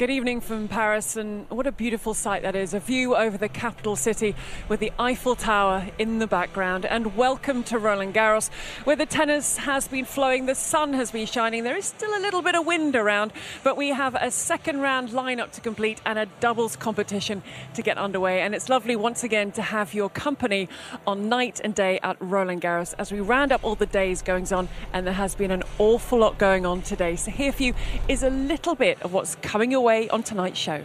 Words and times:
Good 0.00 0.08
evening 0.08 0.40
from 0.40 0.66
Paris, 0.66 1.18
and 1.18 1.44
what 1.50 1.66
a 1.66 1.72
beautiful 1.72 2.14
sight 2.14 2.40
that 2.40 2.56
is. 2.56 2.72
A 2.72 2.80
view 2.80 3.14
over 3.14 3.36
the 3.36 3.50
capital 3.50 3.96
city 3.96 4.34
with 4.66 4.80
the 4.80 4.90
Eiffel 4.98 5.36
Tower 5.36 5.88
in 5.98 6.20
the 6.20 6.26
background. 6.26 6.86
And 6.86 7.18
welcome 7.18 7.62
to 7.64 7.78
Roland 7.78 8.14
Garros, 8.14 8.48
where 8.84 8.96
the 8.96 9.04
tennis 9.04 9.58
has 9.58 9.88
been 9.88 10.06
flowing, 10.06 10.46
the 10.46 10.54
sun 10.54 10.94
has 10.94 11.10
been 11.10 11.26
shining. 11.26 11.64
There 11.64 11.76
is 11.76 11.84
still 11.84 12.16
a 12.16 12.22
little 12.22 12.40
bit 12.40 12.54
of 12.54 12.64
wind 12.64 12.96
around, 12.96 13.34
but 13.62 13.76
we 13.76 13.90
have 13.90 14.14
a 14.14 14.30
second 14.30 14.80
round 14.80 15.10
lineup 15.10 15.52
to 15.52 15.60
complete 15.60 16.00
and 16.06 16.18
a 16.18 16.24
doubles 16.40 16.76
competition 16.76 17.42
to 17.74 17.82
get 17.82 17.98
underway. 17.98 18.40
And 18.40 18.54
it's 18.54 18.70
lovely 18.70 18.96
once 18.96 19.22
again 19.22 19.52
to 19.52 19.60
have 19.60 19.92
your 19.92 20.08
company 20.08 20.70
on 21.06 21.28
night 21.28 21.60
and 21.62 21.74
day 21.74 22.00
at 22.02 22.16
Roland 22.20 22.62
Garros 22.62 22.94
as 22.96 23.12
we 23.12 23.20
round 23.20 23.52
up 23.52 23.62
all 23.62 23.74
the 23.74 23.84
days 23.84 24.22
goings 24.22 24.50
on. 24.50 24.70
And 24.94 25.06
there 25.06 25.12
has 25.12 25.34
been 25.34 25.50
an 25.50 25.62
awful 25.78 26.20
lot 26.20 26.38
going 26.38 26.64
on 26.64 26.80
today. 26.80 27.16
So, 27.16 27.30
here 27.30 27.52
for 27.52 27.64
you 27.64 27.74
is 28.08 28.22
a 28.22 28.30
little 28.30 28.74
bit 28.74 29.02
of 29.02 29.12
what's 29.12 29.34
coming 29.42 29.70
your 29.70 29.82
way 29.82 29.89
on 29.90 30.22
tonight's 30.22 30.58
show. 30.58 30.84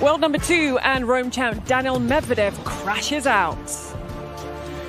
World 0.00 0.20
number 0.20 0.38
two 0.38 0.78
and 0.82 1.06
Rome 1.06 1.30
champ 1.30 1.66
Daniil 1.66 1.98
Medvedev 1.98 2.52
crashes 2.64 3.26
out. 3.26 3.56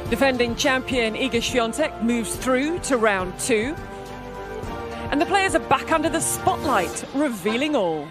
Defending 0.10 0.56
champion 0.56 1.16
Iga 1.16 1.42
Swiatek 1.42 2.04
moves 2.04 2.36
through 2.36 2.80
to 2.80 2.98
round 2.98 3.38
two. 3.40 3.76
And 5.12 5.20
the 5.20 5.26
players 5.26 5.56
are 5.56 5.68
back 5.68 5.92
under 5.92 6.10
the 6.10 6.20
spotlight, 6.20 7.06
revealing 7.16 7.76
all. 7.76 8.08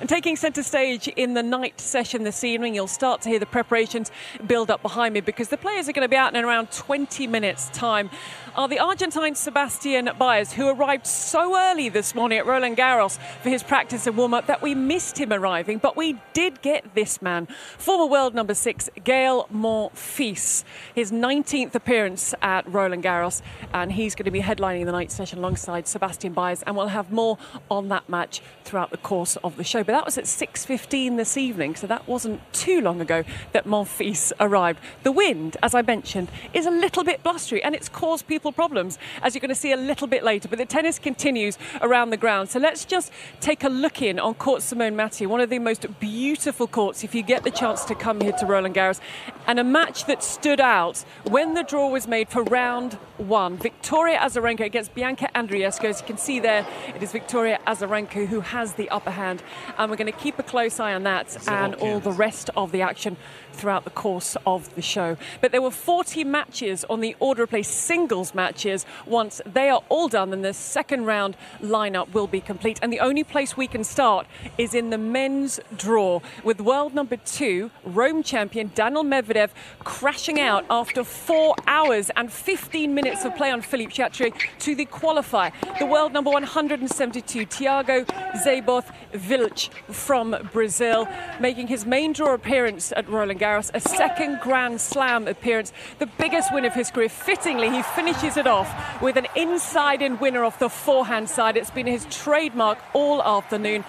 And 0.00 0.08
taking 0.08 0.36
centre 0.36 0.62
stage 0.62 1.08
in 1.08 1.34
the 1.34 1.42
night 1.42 1.80
session 1.80 2.24
this 2.24 2.44
evening, 2.44 2.74
you'll 2.74 2.86
start 2.86 3.22
to 3.22 3.28
hear 3.28 3.38
the 3.38 3.46
preparations 3.46 4.10
build 4.46 4.70
up 4.70 4.82
behind 4.82 5.14
me 5.14 5.20
because 5.20 5.48
the 5.48 5.56
players 5.56 5.88
are 5.88 5.92
going 5.92 6.04
to 6.04 6.08
be 6.08 6.16
out 6.16 6.34
in 6.34 6.44
around 6.44 6.70
20 6.70 7.26
minutes' 7.26 7.70
time. 7.70 8.10
Are 8.56 8.68
the 8.68 8.78
Argentine 8.78 9.34
Sebastian 9.34 10.08
Baez, 10.18 10.54
who 10.54 10.66
arrived 10.66 11.06
so 11.06 11.54
early 11.58 11.90
this 11.90 12.14
morning 12.14 12.38
at 12.38 12.46
Roland 12.46 12.78
Garros 12.78 13.18
for 13.42 13.50
his 13.50 13.62
practice 13.62 14.06
and 14.06 14.16
warm 14.16 14.32
up 14.32 14.46
that 14.46 14.62
we 14.62 14.74
missed 14.74 15.18
him 15.18 15.30
arriving, 15.30 15.76
but 15.76 15.94
we 15.94 16.18
did 16.32 16.62
get 16.62 16.94
this 16.94 17.20
man, 17.20 17.48
former 17.76 18.06
world 18.06 18.34
number 18.34 18.54
six, 18.54 18.88
Gael 19.04 19.46
Monfils, 19.52 20.64
his 20.94 21.12
19th 21.12 21.74
appearance 21.74 22.32
at 22.40 22.66
Roland 22.72 23.04
Garros, 23.04 23.42
and 23.74 23.92
he's 23.92 24.14
going 24.14 24.24
to 24.24 24.30
be 24.30 24.40
headlining 24.40 24.86
the 24.86 24.92
night 24.92 25.12
session 25.12 25.40
alongside 25.40 25.86
Sebastian 25.86 26.32
Baez, 26.32 26.62
and 26.62 26.74
we'll 26.78 26.88
have 26.88 27.12
more 27.12 27.36
on 27.70 27.88
that 27.88 28.08
match 28.08 28.40
throughout 28.64 28.90
the 28.90 28.96
course 28.96 29.36
of 29.44 29.58
the 29.58 29.64
show. 29.64 29.84
But 29.84 29.92
that 29.92 30.06
was 30.06 30.16
at 30.16 30.24
6.15 30.24 31.18
this 31.18 31.36
evening, 31.36 31.74
so 31.74 31.86
that 31.88 32.08
wasn't 32.08 32.40
too 32.54 32.80
long 32.80 33.02
ago 33.02 33.22
that 33.52 33.66
Monfils 33.66 34.32
arrived. 34.40 34.80
The 35.02 35.12
wind, 35.12 35.58
as 35.62 35.74
I 35.74 35.82
mentioned, 35.82 36.30
is 36.54 36.64
a 36.64 36.70
little 36.70 37.04
bit 37.04 37.22
blustery, 37.22 37.62
and 37.62 37.74
it's 37.74 37.90
caused 37.90 38.26
people 38.26 38.45
problems, 38.52 38.98
as 39.22 39.34
you're 39.34 39.40
going 39.40 39.48
to 39.48 39.54
see 39.54 39.72
a 39.72 39.76
little 39.76 40.06
bit 40.06 40.24
later. 40.24 40.48
But 40.48 40.58
the 40.58 40.66
tennis 40.66 40.98
continues 40.98 41.58
around 41.80 42.10
the 42.10 42.16
ground. 42.16 42.48
So 42.48 42.58
let's 42.58 42.84
just 42.84 43.12
take 43.40 43.64
a 43.64 43.68
look 43.68 44.02
in 44.02 44.18
on 44.18 44.34
Court 44.34 44.62
Simone 44.62 44.96
Mathieu, 44.96 45.28
one 45.28 45.40
of 45.40 45.50
the 45.50 45.58
most 45.58 45.86
beautiful 46.00 46.66
courts 46.66 47.04
if 47.04 47.14
you 47.14 47.22
get 47.22 47.44
the 47.44 47.50
chance 47.50 47.84
to 47.86 47.94
come 47.94 48.20
here 48.20 48.32
to 48.32 48.46
Roland 48.46 48.74
Garros. 48.74 49.00
And 49.46 49.58
a 49.58 49.64
match 49.64 50.06
that 50.06 50.22
stood 50.22 50.60
out 50.60 51.04
when 51.24 51.54
the 51.54 51.62
draw 51.62 51.88
was 51.88 52.06
made 52.06 52.28
for 52.28 52.42
round 52.44 52.94
one. 53.18 53.56
Victoria 53.56 54.18
Azarenka 54.18 54.60
against 54.60 54.94
Bianca 54.94 55.28
Andreescu. 55.34 55.84
As 55.84 56.00
you 56.00 56.06
can 56.06 56.18
see 56.18 56.40
there, 56.40 56.66
it 56.94 57.02
is 57.02 57.12
Victoria 57.12 57.58
Azarenka 57.66 58.26
who 58.26 58.40
has 58.40 58.74
the 58.74 58.88
upper 58.90 59.10
hand. 59.10 59.42
And 59.78 59.90
we're 59.90 59.96
going 59.96 60.12
to 60.12 60.18
keep 60.18 60.38
a 60.38 60.42
close 60.42 60.80
eye 60.80 60.94
on 60.94 61.04
that 61.04 61.36
and 61.48 61.74
all 61.76 62.00
the 62.00 62.12
rest 62.12 62.50
of 62.56 62.72
the 62.72 62.82
action 62.82 63.16
throughout 63.52 63.84
the 63.84 63.90
course 63.90 64.36
of 64.46 64.74
the 64.74 64.82
show. 64.82 65.16
But 65.40 65.52
there 65.52 65.62
were 65.62 65.70
40 65.70 66.24
matches 66.24 66.84
on 66.90 67.00
the 67.00 67.16
order 67.18 67.42
of 67.42 67.50
play 67.50 67.62
singles 67.62 68.34
matches. 68.36 68.86
Once 69.04 69.40
they 69.44 69.68
are 69.68 69.82
all 69.88 70.06
done, 70.06 70.30
then 70.30 70.42
the 70.42 70.54
second 70.54 71.06
round 71.06 71.36
lineup 71.60 72.12
will 72.12 72.28
be 72.28 72.40
complete. 72.40 72.78
And 72.80 72.92
the 72.92 73.00
only 73.00 73.24
place 73.24 73.56
we 73.56 73.66
can 73.66 73.82
start 73.82 74.28
is 74.56 74.72
in 74.72 74.90
the 74.90 74.98
men's 74.98 75.58
draw 75.76 76.20
with 76.44 76.60
world 76.60 76.94
number 76.94 77.16
two, 77.16 77.72
Rome 77.84 78.22
champion 78.22 78.70
Daniil 78.76 79.02
Medvedev, 79.02 79.50
crashing 79.80 80.38
out 80.38 80.64
after 80.70 81.02
four 81.02 81.56
hours 81.66 82.08
and 82.14 82.30
15 82.32 82.94
minutes 82.94 83.24
of 83.24 83.34
play 83.34 83.50
on 83.50 83.62
Philippe 83.62 83.92
Chatrier 83.92 84.32
to 84.60 84.76
the 84.76 84.86
qualifier. 84.86 85.52
The 85.80 85.86
world 85.86 86.12
number 86.12 86.30
172, 86.30 87.46
Thiago 87.46 88.06
Seyboth 88.44 88.76
Wild 88.76 89.70
from 89.90 90.36
Brazil, 90.52 91.08
making 91.40 91.68
his 91.68 91.86
main 91.86 92.12
draw 92.12 92.34
appearance 92.34 92.92
at 92.96 93.08
Roland 93.08 93.40
Garros, 93.40 93.70
a 93.74 93.80
second 93.80 94.40
Grand 94.40 94.80
Slam 94.80 95.28
appearance, 95.28 95.72
the 95.98 96.06
biggest 96.18 96.52
win 96.52 96.64
of 96.64 96.74
his 96.74 96.90
career. 96.90 97.08
Fittingly, 97.08 97.70
he 97.70 97.82
finishes 97.82 98.25
it 98.34 98.48
off 98.48 99.00
with 99.00 99.16
an 99.16 99.28
inside 99.36 100.02
in 100.02 100.18
winner 100.18 100.42
off 100.42 100.58
the 100.58 100.68
forehand 100.68 101.30
side. 101.30 101.56
It's 101.56 101.70
been 101.70 101.86
his 101.86 102.06
trademark 102.10 102.78
all 102.92 103.22
afternoon. 103.22 103.84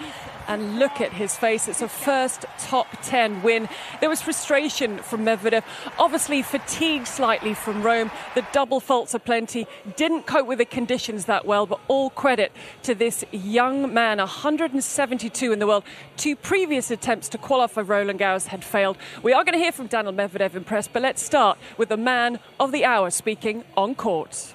And 0.48 0.78
look 0.78 1.02
at 1.02 1.12
his 1.12 1.36
face. 1.36 1.68
It's 1.68 1.82
a 1.82 1.88
first 1.88 2.46
top 2.58 2.86
10 3.02 3.42
win. 3.42 3.68
There 4.00 4.08
was 4.08 4.22
frustration 4.22 4.96
from 4.98 5.24
Medvedev, 5.24 5.62
obviously 5.98 6.40
fatigued 6.40 7.06
slightly 7.06 7.52
from 7.52 7.82
Rome. 7.82 8.10
The 8.34 8.46
double 8.52 8.80
faults 8.80 9.14
are 9.14 9.18
plenty. 9.18 9.66
Didn't 9.96 10.26
cope 10.26 10.46
with 10.46 10.56
the 10.56 10.64
conditions 10.64 11.26
that 11.26 11.44
well, 11.44 11.66
but 11.66 11.80
all 11.86 12.08
credit 12.08 12.50
to 12.84 12.94
this 12.94 13.26
young 13.30 13.92
man, 13.92 14.16
172 14.16 15.52
in 15.52 15.58
the 15.58 15.66
world. 15.66 15.84
Two 16.16 16.34
previous 16.34 16.90
attempts 16.90 17.28
to 17.28 17.38
qualify 17.38 17.82
Roland 17.82 18.18
Garros 18.18 18.46
had 18.46 18.64
failed. 18.64 18.96
We 19.22 19.34
are 19.34 19.44
going 19.44 19.52
to 19.52 19.58
hear 19.58 19.72
from 19.72 19.86
Daniil 19.86 20.14
Medvedev 20.14 20.54
in 20.54 20.64
press, 20.64 20.88
but 20.88 21.02
let's 21.02 21.22
start 21.22 21.58
with 21.76 21.90
the 21.90 21.98
man 21.98 22.40
of 22.58 22.72
the 22.72 22.86
hour 22.86 23.10
speaking 23.10 23.64
on 23.76 23.94
court. 23.94 24.54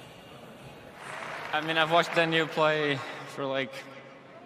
I 1.52 1.60
mean, 1.60 1.78
I've 1.78 1.92
watched 1.92 2.16
Daniel 2.16 2.48
play 2.48 2.98
for 3.28 3.46
like 3.46 3.70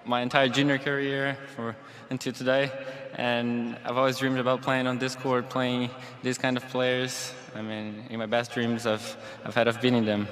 my 0.08 0.22
entire 0.22 0.48
junior 0.48 0.78
career 0.78 1.36
for 1.54 1.76
until 2.10 2.32
today, 2.32 2.72
and 3.14 3.76
I've 3.84 3.98
always 3.98 4.16
dreamed 4.16 4.38
about 4.38 4.62
playing 4.62 4.86
on 4.86 4.98
this 4.98 5.14
court, 5.14 5.50
playing 5.50 5.90
these 6.22 6.38
kind 6.38 6.56
of 6.56 6.66
players. 6.68 7.34
I 7.54 7.60
mean, 7.60 8.06
in 8.08 8.18
my 8.18 8.26
best 8.26 8.52
dreams, 8.52 8.86
I've 8.86 9.16
I've 9.44 9.54
had 9.54 9.68
of 9.68 9.80
beating 9.82 10.06
them, 10.06 10.26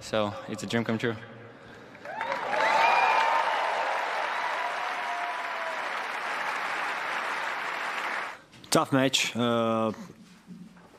so 0.00 0.32
it's 0.48 0.62
a 0.62 0.66
dream 0.66 0.84
come 0.84 0.98
true. 0.98 1.16
Tough 8.70 8.92
match. 8.92 9.34
Uh, 9.34 9.90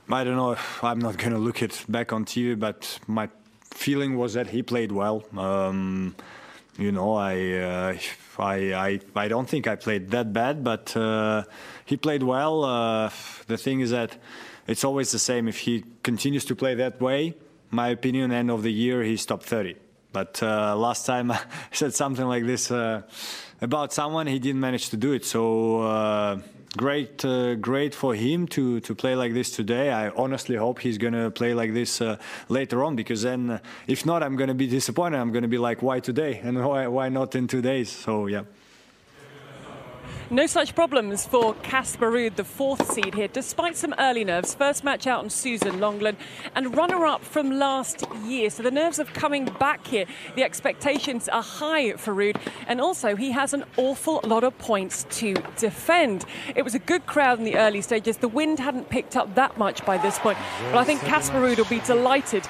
I 0.10 0.24
don't 0.24 0.36
know. 0.36 0.52
if 0.52 0.84
I'm 0.84 1.00
not 1.00 1.18
going 1.18 1.34
to 1.34 1.38
look 1.38 1.62
it 1.62 1.86
back 1.88 2.12
on 2.12 2.26
TV, 2.26 2.60
but 2.60 3.00
my 3.08 3.30
feeling 3.74 4.18
was 4.18 4.34
that 4.34 4.48
he 4.48 4.64
played 4.64 4.92
well. 4.92 5.24
Um, 5.38 6.16
you 6.78 6.92
know, 6.92 7.16
I, 7.16 7.52
uh, 7.54 7.98
I, 8.38 8.56
I, 8.74 9.00
I 9.16 9.28
don't 9.28 9.50
think 9.50 9.68
I 9.68 9.76
played 9.76 10.12
that 10.12 10.32
bad, 10.32 10.64
but 10.64 10.96
uh, 10.96 11.44
he 11.86 11.98
played 11.98 12.24
well. 12.24 12.64
Uh, 12.64 13.10
the 13.48 13.58
thing 13.58 13.80
is 13.80 13.92
that 13.92 14.16
it's 14.68 14.84
always 14.84 15.12
the 15.12 15.20
same. 15.20 15.48
If 15.48 15.60
he 15.60 15.84
continues 16.04 16.46
to 16.46 16.56
play 16.56 16.76
that 16.76 17.02
way, 17.02 17.36
my 17.72 17.90
opinion, 17.90 18.32
end 18.32 18.52
of 18.52 18.64
the 18.64 18.72
year, 18.72 19.04
he's 19.04 19.26
top 19.26 19.44
30. 19.44 19.76
But 20.14 20.42
uh, 20.42 20.76
last 20.76 21.06
time 21.06 21.32
I 21.32 21.40
said 21.72 21.94
something 21.94 22.26
like 22.26 22.46
this 22.46 22.72
uh, 22.72 23.02
about 23.62 23.92
someone, 23.92 24.28
he 24.28 24.40
didn't 24.40 24.62
manage 24.62 24.90
to 24.90 24.98
do 24.98 25.14
it. 25.14 25.26
So 25.26 25.82
uh, 25.82 26.40
great, 26.76 27.24
uh, 27.24 27.56
great 27.56 27.96
for 27.96 28.14
him 28.16 28.48
to 28.48 28.80
to 28.82 28.96
play 28.96 29.16
like 29.16 29.34
this 29.34 29.52
today. 29.52 29.92
I 29.92 30.10
honestly 30.10 30.56
hope 30.56 30.80
he's 30.80 30.98
gonna 30.98 31.32
play 31.32 31.54
like 31.54 31.74
this 31.74 32.02
uh, 32.02 32.18
later 32.50 32.84
on 32.84 32.96
because 32.96 33.22
then, 33.22 33.50
uh, 33.50 33.60
if 33.88 34.06
not, 34.06 34.24
I'm 34.24 34.36
gonna 34.36 34.54
be 34.56 34.68
disappointed. 34.68 35.18
I'm 35.20 35.32
gonna 35.32 35.48
be 35.48 35.58
like, 35.58 35.82
why 35.82 36.00
today 36.00 36.40
and 36.44 36.64
why 36.64 36.88
why 36.88 37.10
not 37.10 37.36
in 37.36 37.48
two 37.48 37.62
days? 37.62 37.90
So 37.90 38.28
yeah. 38.28 38.44
No 40.30 40.46
such 40.46 40.76
problems 40.76 41.26
for 41.26 41.54
Casper 41.64 42.12
Ruud, 42.12 42.36
the 42.36 42.44
fourth 42.44 42.92
seed 42.92 43.16
here, 43.16 43.30
despite 43.30 43.78
some 43.78 43.96
early 43.98 44.26
nerves. 44.26 44.54
First 44.54 44.84
match 44.84 45.08
out 45.08 45.20
on 45.24 45.30
Suzanne 45.30 45.80
Lenglen 45.80 46.18
and 46.54 46.76
runner 46.76 47.06
up 47.06 47.24
from 47.24 47.52
last 47.52 48.04
year. 48.26 48.50
So 48.50 48.62
the 48.62 48.70
nerves 48.70 49.00
of 49.00 49.14
coming 49.14 49.46
back 49.46 49.88
here, 49.88 50.06
the 50.36 50.44
expectations 50.44 51.30
are 51.30 51.42
high 51.42 51.94
for 51.94 52.14
Ruud. 52.14 52.36
And 52.68 52.82
also, 52.82 53.16
he 53.16 53.32
has 53.32 53.54
an 53.54 53.64
awful 53.78 54.20
lot 54.26 54.44
of 54.44 54.58
points 54.58 55.06
to 55.12 55.34
defend. 55.56 56.26
It 56.58 56.64
was 56.64 56.76
a 56.76 56.80
good 56.80 57.06
crowd 57.06 57.40
in 57.40 57.46
the 57.46 57.56
early 57.56 57.80
stages. 57.80 58.18
The 58.18 58.28
wind 58.28 58.60
hadn't 58.60 58.90
picked 58.90 59.16
up 59.16 59.34
that 59.36 59.58
much 59.58 59.86
by 59.86 59.98
this 59.98 60.20
point. 60.20 60.38
But 60.72 60.80
I 60.80 60.84
think 60.84 61.00
Casper 61.02 61.38
Ruud 61.38 61.58
will 61.58 61.66
be 61.66 61.80
delighted 61.80 62.44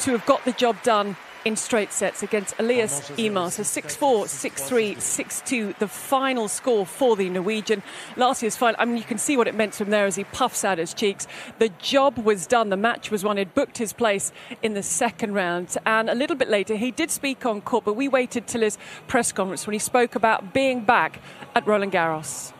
to 0.00 0.10
have 0.10 0.26
got 0.26 0.44
the 0.44 0.52
job 0.52 0.76
done 0.82 1.16
in 1.44 1.56
straight 1.56 1.92
sets 1.92 2.22
against 2.22 2.54
Elias 2.58 3.10
Ymer. 3.18 3.50
So 3.50 3.62
6-4, 3.62 4.24
6-3, 4.24 4.96
6-2, 4.96 5.78
the 5.78 5.88
final 5.88 6.48
score 6.48 6.86
for 6.86 7.16
the 7.16 7.28
Norwegian. 7.28 7.82
Last 8.16 8.42
year's 8.42 8.56
final, 8.56 8.80
I 8.80 8.84
mean, 8.84 8.96
you 8.96 9.02
can 9.02 9.18
see 9.18 9.36
what 9.36 9.48
it 9.48 9.54
meant 9.54 9.74
from 9.74 9.90
there 9.90 10.06
as 10.06 10.16
he 10.16 10.24
puffs 10.24 10.64
out 10.64 10.78
his 10.78 10.94
cheeks. 10.94 11.26
The 11.58 11.68
job 11.78 12.18
was 12.18 12.46
done. 12.46 12.68
The 12.68 12.76
match 12.76 13.10
was 13.10 13.24
won. 13.24 13.36
He'd 13.36 13.54
booked 13.54 13.78
his 13.78 13.92
place 13.92 14.32
in 14.62 14.74
the 14.74 14.82
second 14.82 15.34
round. 15.34 15.76
And 15.86 16.08
a 16.08 16.14
little 16.14 16.36
bit 16.36 16.48
later, 16.48 16.76
he 16.76 16.90
did 16.90 17.10
speak 17.10 17.44
on 17.46 17.60
court, 17.60 17.84
but 17.84 17.94
we 17.94 18.08
waited 18.08 18.46
till 18.46 18.62
his 18.62 18.78
press 19.08 19.32
conference 19.32 19.66
when 19.66 19.72
he 19.72 19.78
spoke 19.78 20.14
about 20.14 20.52
being 20.52 20.84
back 20.84 21.20
at 21.54 21.66
Roland 21.66 21.92
Garros. 21.92 22.52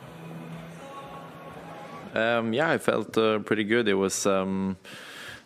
Um, 2.14 2.52
yeah, 2.52 2.70
I 2.70 2.78
felt 2.78 3.16
uh, 3.16 3.38
pretty 3.38 3.64
good. 3.64 3.88
It 3.88 3.94
was 3.94 4.26
um, 4.26 4.76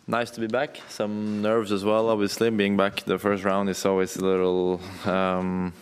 nice 0.07 0.31
to 0.31 0.39
be 0.39 0.47
back. 0.47 0.81
Some 0.87 1.41
nerves 1.41 1.71
as 1.71 1.83
well, 1.83 2.09
obviously. 2.09 2.49
Being 2.49 2.77
back 2.77 3.01
the 3.01 3.19
first 3.19 3.43
round 3.43 3.69
is 3.69 3.85
always 3.85 4.15
a 4.15 4.25
little 4.25 4.79
um, 5.05 5.73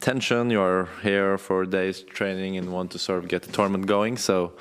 tension. 0.00 0.50
You're 0.50 0.88
here 1.02 1.38
for 1.38 1.64
days 1.64 2.02
training 2.02 2.58
and 2.58 2.72
want 2.72 2.90
to 2.92 2.98
sort 2.98 3.18
of 3.18 3.28
get 3.28 3.42
the 3.42 3.52
tournament 3.52 3.86
going. 3.86 4.18
So 4.18 4.52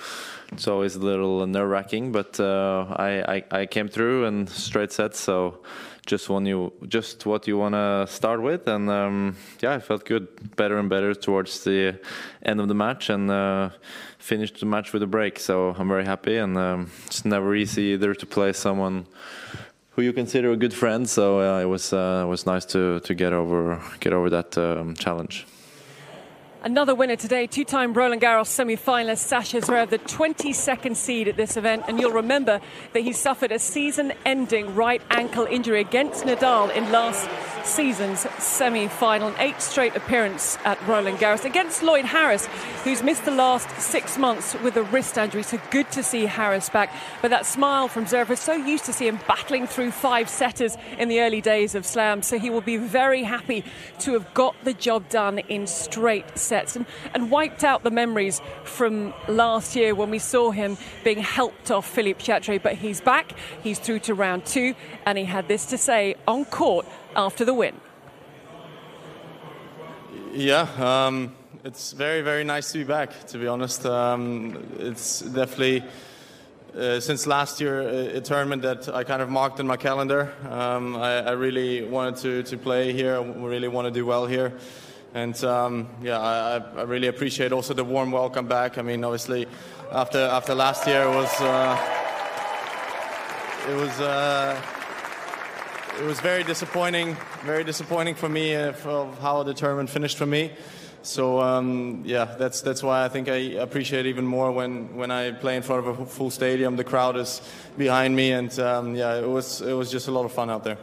it's 0.52 0.68
always 0.68 0.96
a 0.96 1.00
little 1.00 1.46
nerve 1.46 1.70
wracking. 1.70 2.12
But 2.12 2.40
uh, 2.40 2.86
I, 2.96 3.36
I, 3.36 3.44
I, 3.52 3.66
came 3.66 3.90
through 3.90 4.26
and 4.26 4.50
straight 4.50 4.92
sets. 4.92 5.20
So 5.20 5.60
just 6.06 6.30
you 6.30 6.72
just 6.88 7.26
what 7.26 7.48
you 7.48 7.58
want 7.58 7.74
to 7.74 8.06
start 8.08 8.42
with 8.42 8.68
and 8.68 8.90
um, 8.90 9.36
yeah 9.62 9.74
i 9.74 9.80
felt 9.80 10.06
good 10.06 10.56
better 10.56 10.78
and 10.78 10.90
better 10.90 11.14
towards 11.16 11.64
the 11.64 12.00
end 12.44 12.62
of 12.62 12.68
the 12.68 12.76
match 12.76 13.10
and 13.10 13.32
uh, 13.32 13.70
finished 14.20 14.60
the 14.60 14.66
match 14.66 14.94
with 14.94 15.02
a 15.02 15.08
break 15.08 15.40
so 15.40 15.76
i'm 15.78 15.88
very 15.88 16.06
happy 16.06 16.38
and 16.38 16.58
um, 16.58 16.92
it's 17.08 17.26
never 17.26 17.56
easy 17.56 17.94
either 17.94 18.14
to 18.14 18.26
play 18.26 18.54
someone 18.54 19.06
who 19.92 20.02
you 20.02 20.14
consider 20.14 20.52
a 20.52 20.58
good 20.58 20.74
friend 20.74 21.10
so 21.10 21.40
uh, 21.40 21.60
it 21.60 21.66
was 21.66 21.92
uh, 21.92 22.24
it 22.26 22.30
was 22.30 22.46
nice 22.46 22.66
to 22.66 23.00
to 23.00 23.16
get 23.16 23.34
over 23.34 23.82
get 24.00 24.14
over 24.14 24.30
that 24.30 24.58
um, 24.58 24.94
challenge 24.94 25.46
Another 26.66 26.96
winner 26.96 27.16
today, 27.16 27.46
two 27.46 27.64
time 27.64 27.94
Roland 27.94 28.24
Garros 28.24 28.48
semi 28.48 28.76
finalist 28.76 29.20
Sasha 29.20 29.62
Zverev, 29.62 29.92
the 29.92 30.00
22nd 30.00 30.96
seed 30.96 31.28
at 31.28 31.38
this 31.38 31.58
event. 31.58 31.84
And 31.88 32.00
you'll 32.00 32.14
remember 32.14 32.60
that 32.94 33.02
he 33.02 33.12
suffered 33.12 33.52
a 33.52 33.60
season 33.60 34.14
ending 34.26 34.74
right 34.74 35.00
ankle 35.12 35.46
injury 35.46 35.80
against 35.80 36.24
Nadal 36.24 36.76
in 36.76 36.92
last 36.92 37.30
season's 37.64 38.22
semi 38.44 38.88
final. 38.88 39.28
An 39.28 39.36
eight 39.38 39.62
straight 39.62 39.96
appearance 39.96 40.58
at 40.66 40.82
Roland 40.88 41.20
Garros 41.20 41.46
against 41.46 41.84
Lloyd 41.84 42.06
Harris, 42.06 42.48
who's 42.84 43.04
missed 43.04 43.26
the 43.26 43.32
last 43.32 43.70
six 43.80 44.18
months 44.18 44.56
with 44.64 44.76
a 44.76 44.84
wrist 44.86 45.20
injury. 45.20 45.44
So 45.44 45.62
good 45.70 45.92
to 45.92 46.02
see 46.02 46.26
Harris 46.26 46.70
back. 46.70 46.92
But 47.22 47.30
that 47.30 47.46
smile 47.46 47.88
from 47.88 48.06
Zverev, 48.06 48.36
so 48.40 48.54
used 48.54 48.86
to 48.86 48.94
see 48.94 49.08
him 49.08 49.20
battling 49.28 49.68
through 49.68 49.92
five 49.92 50.30
setters 50.30 50.78
in 50.98 51.10
the 51.10 51.22
early 51.22 51.42
days 51.42 51.76
of 51.76 51.86
Slam. 51.86 52.24
So 52.24 52.40
he 52.40 52.50
will 52.50 52.62
be 52.62 52.78
very 52.78 53.22
happy 53.22 53.64
to 54.00 54.14
have 54.14 54.34
got 54.34 54.56
the 54.64 54.74
job 54.74 55.10
done 55.10 55.38
in 55.38 55.68
straight 55.68 56.40
sets 56.40 56.55
and, 56.76 56.86
and 57.14 57.30
wiped 57.30 57.64
out 57.64 57.84
the 57.84 57.92
memories 57.92 58.42
from 58.64 59.14
last 59.28 59.76
year 59.76 59.94
when 59.94 60.10
we 60.10 60.20
saw 60.20 60.52
him 60.52 60.78
being 61.04 61.20
helped 61.20 61.72
off 61.72 61.88
Philippe 61.88 62.24
Chatrier. 62.24 62.62
But 62.62 62.76
he's 62.76 63.02
back, 63.02 63.34
he's 63.62 63.80
through 63.80 64.00
to 64.00 64.14
round 64.14 64.46
two, 64.46 64.76
and 65.06 65.18
he 65.18 65.26
had 65.26 65.48
this 65.48 65.66
to 65.68 65.78
say 65.78 66.16
on 66.28 66.46
court 66.46 66.86
after 67.16 67.46
the 67.46 67.54
win. 67.54 67.76
Yeah, 70.34 70.68
um, 70.78 71.36
it's 71.64 71.94
very, 71.94 72.22
very 72.22 72.44
nice 72.44 72.72
to 72.74 72.80
be 72.80 72.84
back, 72.84 73.28
to 73.28 73.38
be 73.38 73.48
honest. 73.48 73.86
Um, 73.86 74.68
it's 74.80 75.22
definitely. 75.22 75.84
Uh, 76.76 77.00
since 77.00 77.26
last 77.26 77.62
year, 77.62 77.80
a, 77.80 78.18
a, 78.18 78.20
tournament 78.22 78.62
that 78.62 78.94
I 78.94 79.06
kind 79.06 79.22
of 79.22 79.30
marked 79.30 79.62
in 79.62 79.66
my 79.66 79.78
calendar. 79.78 80.34
Um, 80.50 80.98
I, 80.98 81.22
I, 81.22 81.32
really 81.32 81.86
wanted 81.86 82.18
to, 82.18 82.44
to 82.44 82.58
play 82.58 82.92
here. 82.92 83.16
I 83.16 83.22
really 83.22 83.70
want 83.70 83.86
to 83.86 83.92
do 83.92 84.06
well 84.06 84.26
here. 84.26 84.52
And 85.16 85.42
um, 85.46 85.88
yeah, 86.02 86.20
I, 86.20 86.58
I, 86.58 86.82
really 86.82 87.08
appreciate 87.08 87.54
also 87.54 87.74
the 87.74 87.86
warm 87.86 88.12
welcome 88.12 88.48
back. 88.48 88.78
I 88.78 88.82
mean, 88.82 89.02
obviously, 89.06 89.48
after 89.90 90.20
after 90.20 90.54
last 90.54 90.86
year 90.86 91.04
it 91.04 91.16
was 91.16 91.40
uh, 91.40 91.78
it 93.70 93.76
was 93.76 94.02
uh, 94.02 94.62
it 95.98 96.04
was 96.04 96.20
very 96.20 96.44
disappointing, 96.44 97.16
very 97.46 97.64
disappointing 97.64 98.16
for 98.16 98.28
me 98.28 98.56
uh, 98.56 98.74
for 98.74 99.10
how 99.22 99.42
the 99.44 99.54
tournament 99.54 99.90
finished 99.90 100.18
for 100.18 100.26
me. 100.26 100.52
So 101.02 101.40
um, 101.40 102.02
yeah, 102.04 102.36
that's 102.38 102.60
that's 102.60 102.84
why 102.84 103.06
I 103.06 103.08
think 103.08 103.30
I 103.30 103.56
appreciate 103.64 104.08
even 104.08 104.26
more 104.26 104.52
when, 104.52 104.98
when 104.98 105.12
I 105.12 105.32
play 105.32 105.56
in 105.56 105.62
front 105.62 105.88
of 105.88 105.98
a 105.98 106.06
full 106.06 106.30
stadium. 106.30 106.76
The 106.76 106.84
crowd 106.84 107.16
is 107.16 107.42
behind 107.78 108.18
me, 108.18 108.34
and 108.34 108.60
um, 108.60 108.96
yeah, 108.96 109.16
it 109.16 109.30
was 109.30 109.62
it 109.62 109.74
was 109.76 109.90
just 109.90 110.10
a 110.10 110.12
lot 110.12 110.26
of 110.26 110.34
fun 110.34 110.50
out 110.50 110.66
there. 110.66 110.78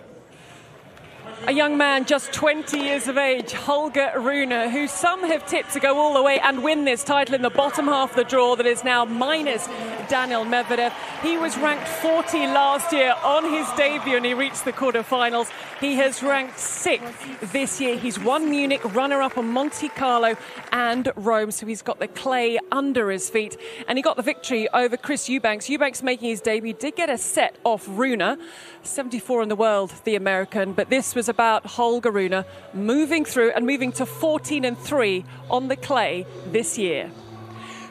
A 1.49 1.53
young 1.53 1.77
man 1.77 2.05
just 2.05 2.33
20 2.33 2.79
years 2.79 3.09
of 3.09 3.19
age, 3.19 3.53
Holger 3.53 4.12
Rune, 4.17 4.71
who 4.71 4.87
some 4.87 5.25
have 5.25 5.44
tipped 5.44 5.73
to 5.73 5.81
go 5.81 5.99
all 5.99 6.15
the 6.15 6.23
way 6.23 6.39
and 6.39 6.62
win 6.62 6.85
this 6.85 7.03
title 7.03 7.35
in 7.35 7.43
the 7.43 7.50
bottom 7.50 7.87
half 7.87 8.11
of 8.11 8.17
the 8.17 8.23
draw 8.23 8.55
that 8.55 8.65
is 8.65 8.85
now 8.85 9.05
minus 9.05 9.67
Daniil 10.12 10.44
Medvedev. 10.44 10.93
He 11.23 11.38
was 11.38 11.56
ranked 11.56 11.88
40 11.88 12.47
last 12.49 12.93
year 12.93 13.14
on 13.25 13.50
his 13.50 13.67
debut 13.79 14.14
and 14.14 14.26
he 14.26 14.35
reached 14.35 14.67
the 14.67 14.73
quarterfinals. 14.73 15.50
He 15.81 15.94
has 15.94 16.23
ranked 16.23 16.59
sixth 16.59 17.50
this 17.50 17.81
year. 17.81 17.97
He's 17.97 18.19
won 18.19 18.50
Munich, 18.50 18.82
runner 18.94 19.23
up 19.23 19.38
on 19.38 19.49
Monte 19.49 19.88
Carlo 19.88 20.37
and 20.70 21.11
Rome, 21.17 21.50
so 21.50 21.64
he's 21.64 21.81
got 21.81 21.99
the 21.99 22.09
clay 22.09 22.59
under 22.70 23.11
his 23.11 23.31
feet. 23.31 23.56
And 23.88 23.97
he 23.97 24.03
got 24.03 24.19
the 24.19 24.23
victory 24.23 24.69
over 24.75 24.99
Chris 24.99 25.31
Eubanks. 25.31 25.70
Eubanks 25.70 26.03
making 26.03 26.29
his 26.29 26.43
debut 26.43 26.75
did 26.75 26.94
get 26.94 27.09
a 27.09 27.17
set 27.17 27.56
off 27.64 27.87
Rune, 27.88 28.37
74 28.82 29.43
in 29.44 29.49
the 29.49 29.56
world, 29.56 29.94
the 30.05 30.14
American, 30.14 30.75
but 30.75 30.91
this 30.91 31.14
was 31.14 31.31
about 31.31 31.64
Holger 31.64 32.11
Rune 32.11 32.44
moving 32.75 33.25
through 33.25 33.53
and 33.53 33.67
moving 33.67 33.93
to 33.93 34.05
14 34.05 34.67
and 34.67 34.76
3 34.76 35.25
on 35.49 35.69
the 35.69 35.76
clay 35.76 36.26
this 36.49 36.76
year. 36.76 37.11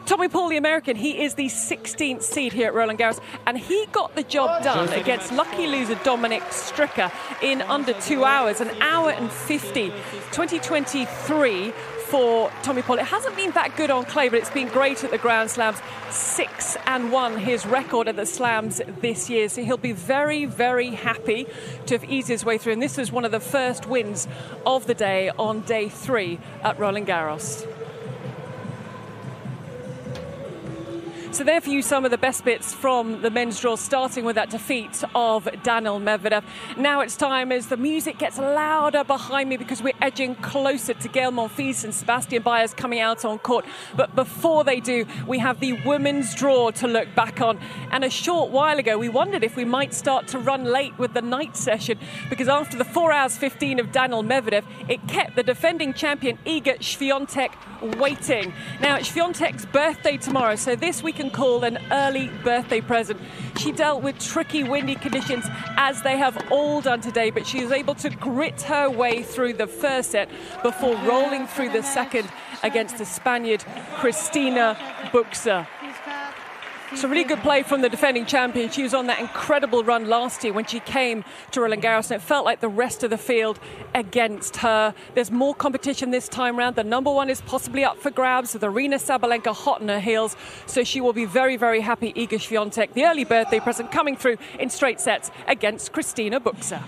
Tommy 0.06 0.28
Paul, 0.28 0.50
the 0.50 0.58
American, 0.58 0.96
he 0.96 1.24
is 1.24 1.36
the 1.36 1.46
16th 1.46 2.24
seed 2.24 2.54
here 2.54 2.68
at 2.68 2.74
Roland 2.74 3.00
Garros, 3.00 3.20
and 3.46 3.58
he 3.58 3.86
got 3.92 4.16
the 4.16 4.24
job 4.24 4.64
done 4.64 4.90
against 4.94 5.32
lucky 5.32 5.68
loser 5.68 5.96
Dominic 6.04 6.42
Stricker 6.44 7.12
in 7.42 7.62
under 7.62 7.94
two 7.94 8.26
hours, 8.26 8.62
an 8.62 8.70
hour 8.82 9.12
and 9.12 9.32
50. 9.32 9.90
2023 10.32 11.72
for 12.12 12.52
Tommy 12.62 12.82
Paul. 12.82 13.00
It 13.00 13.06
hasn't 13.06 13.38
been 13.38 13.52
that 13.52 13.78
good 13.78 13.90
on 13.90 14.04
clay, 14.04 14.28
but 14.28 14.40
it's 14.40 14.50
been 14.50 14.68
great 14.68 15.02
at 15.06 15.12
the 15.12 15.18
Grand 15.18 15.50
Slams. 15.50 15.78
Six 16.10 16.76
and 16.86 17.10
one, 17.10 17.38
his 17.38 17.66
record 17.66 18.10
at 18.10 18.18
the 18.18 18.26
Slams 18.26 18.82
this 19.00 19.30
year. 19.30 19.48
So 19.48 19.64
he'll 19.64 19.78
be 19.78 19.94
very, 19.94 20.44
very 20.44 20.90
happy 20.90 21.48
to 21.86 21.98
have 21.98 22.10
eased 22.10 22.28
his 22.28 22.44
way 22.44 22.58
through. 22.58 22.74
And 22.74 22.82
this 22.82 22.98
was 22.98 23.14
one 23.14 23.24
of 23.24 23.32
the 23.32 23.40
first 23.40 23.88
wins 23.88 24.28
of 24.66 24.88
the 24.88 24.94
day 24.94 25.30
on 25.40 25.62
day 25.62 25.88
three 25.88 26.38
at 26.64 26.78
Roland 26.78 27.08
Garros. 27.08 27.66
So 31.32 31.46
there 31.46 31.62
for 31.62 31.70
you 31.70 31.82
some 31.82 32.04
of 32.04 32.12
the 32.12 32.18
best 32.18 32.44
bits 32.44 32.74
from 32.74 33.22
the 33.22 33.32
men's 33.32 33.58
draw, 33.58 33.78
starting 33.78 34.26
with 34.26 34.36
that 34.36 34.50
defeat 34.50 35.02
of 35.16 35.48
Daniil 35.64 35.98
Medvedev. 36.02 36.44
Now 36.76 37.00
it's 37.00 37.16
time 37.16 37.54
as 37.54 37.68
the 37.68 37.78
music 37.78 38.18
gets 38.18 38.38
louder 38.38 39.06
behind 39.06 39.48
me 39.48 39.56
because 39.56 39.82
we're 39.82 39.94
edging 40.02 40.36
closer 40.36 40.94
to 40.94 41.08
Gael 41.08 41.32
Monfils 41.32 41.86
and 41.86 41.96
Sebastian 41.96 42.44
Baez 42.44 42.74
coming 42.74 43.00
out 43.00 43.24
on 43.24 43.40
court. 43.40 43.64
But 43.96 44.14
before 44.14 44.66
they 44.66 44.82
do, 44.82 45.06
we 45.26 45.40
have 45.40 45.62
the 45.62 45.82
women's 45.84 46.36
draw 46.36 46.70
to 46.72 46.88
look 46.88 47.08
back 47.16 47.40
on. 47.40 47.60
And 47.92 48.04
a 48.04 48.10
short 48.10 48.52
while 48.52 48.78
ago, 48.78 48.98
we 48.98 49.08
wondered 49.08 49.46
if 49.46 49.56
we 49.56 49.64
might 49.64 49.94
start 49.94 50.28
to 50.30 50.38
run 50.38 50.66
late 50.66 51.00
with 51.00 51.14
the 51.14 51.22
night 51.22 51.56
session 51.56 51.98
because 52.30 52.50
after 52.50 52.78
the 52.78 52.84
4 52.84 53.14
hours 53.14 53.38
15 53.38 53.80
of 53.80 53.94
Daniil 53.94 54.24
Medvedev, 54.24 54.66
it 54.90 55.08
kept 55.08 55.38
the 55.38 55.44
defending 55.44 55.94
champion 55.94 56.38
Iga 56.46 56.80
Swiatek 56.80 57.54
waiting. 57.98 58.54
Now, 58.82 58.98
it's 58.98 59.10
Swiatek's 59.10 59.66
birthday 59.66 60.18
tomorrow, 60.18 60.58
so 60.58 60.76
this 60.76 61.02
we 61.02 61.14
can 61.22 61.30
call 61.30 61.64
an 61.64 61.78
early 61.92 62.30
birthday 62.44 62.82
present. 62.82 63.20
She 63.58 63.72
dealt 63.72 64.02
with 64.02 64.18
tricky 64.18 64.64
windy 64.64 64.96
conditions 64.96 65.46
as 65.78 66.02
they 66.02 66.18
have 66.18 66.52
all 66.52 66.82
done 66.82 67.00
today, 67.00 67.30
but 67.30 67.46
she 67.46 67.64
was 67.64 67.72
able 67.72 67.94
to 67.96 68.10
grit 68.10 68.64
her 68.64 68.90
way 68.90 69.22
through 69.22 69.54
the 69.54 69.68
first 69.68 70.12
set 70.12 70.30
before 70.64 70.96
rolling 71.06 71.46
through 71.46 71.70
the 71.70 71.84
second 71.84 72.28
against 72.64 72.98
the 72.98 73.06
Spaniard 73.06 73.64
Cristina 73.98 74.76
Bucsa. 75.12 75.68
It's 76.92 77.06
a 77.06 77.08
really 77.08 77.24
good 77.24 77.40
play 77.40 77.64
from 77.64 77.82
the 77.82 77.88
defending 77.88 78.26
champion. 78.26 78.70
She 78.70 78.84
was 78.84 78.94
on 78.94 79.08
that 79.08 79.22
incredible 79.22 79.82
run 79.82 80.10
last 80.10 80.44
year 80.44 80.52
when 80.52 80.66
she 80.66 80.82
came 80.82 81.24
to 81.52 81.62
Roland 81.62 81.82
Garros, 81.82 82.12
and 82.12 82.22
it 82.22 82.22
felt 82.22 82.44
like 82.44 82.60
the 82.60 82.68
rest 82.68 83.02
of 83.06 83.10
the 83.10 83.18
field 83.18 83.62
against 83.96 84.58
her. 84.58 84.94
There's 85.16 85.32
more 85.32 85.56
competition 85.56 86.12
this 86.12 86.28
time 86.28 86.60
round. 86.60 86.76
The 86.76 86.84
number 86.84 87.10
one 87.10 87.30
is 87.30 87.40
possibly 87.40 87.86
up 87.86 87.98
for 87.98 88.12
grabs 88.12 88.54
with 88.54 88.64
Aryna 88.64 88.96
Sabalenka 88.96 89.56
hot 89.56 89.80
on 89.80 89.88
her 89.88 90.02
heels, 90.02 90.36
so 90.66 90.84
she 90.84 91.00
will 91.00 91.14
be 91.14 91.24
very, 91.24 91.56
very 91.56 91.80
happy. 91.80 92.12
Iga 92.12 92.32
Swiatek, 92.32 92.92
the 92.92 93.06
early 93.06 93.24
birthday 93.24 93.62
present, 93.62 93.90
coming 93.94 94.18
through 94.18 94.38
in 94.60 94.70
straight 94.70 95.00
sets 95.00 95.32
against 95.48 95.94
Cristina 95.94 96.42
Bucsa 96.42 96.84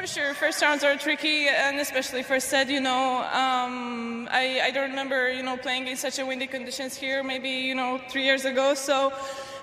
for 0.00 0.06
sure. 0.06 0.32
First 0.32 0.62
rounds 0.62 0.82
are 0.82 0.96
tricky, 0.96 1.48
and 1.48 1.78
especially 1.78 2.22
first 2.22 2.48
set. 2.48 2.70
You 2.70 2.80
know, 2.80 3.18
um, 3.32 4.28
I, 4.30 4.60
I 4.64 4.70
don't 4.70 4.88
remember 4.90 5.30
you 5.30 5.42
know 5.42 5.56
playing 5.58 5.88
in 5.88 5.96
such 5.96 6.18
a 6.18 6.24
windy 6.24 6.46
conditions 6.46 6.96
here. 6.96 7.22
Maybe 7.22 7.50
you 7.50 7.74
know 7.74 8.00
three 8.08 8.24
years 8.24 8.44
ago. 8.44 8.74
So 8.74 9.12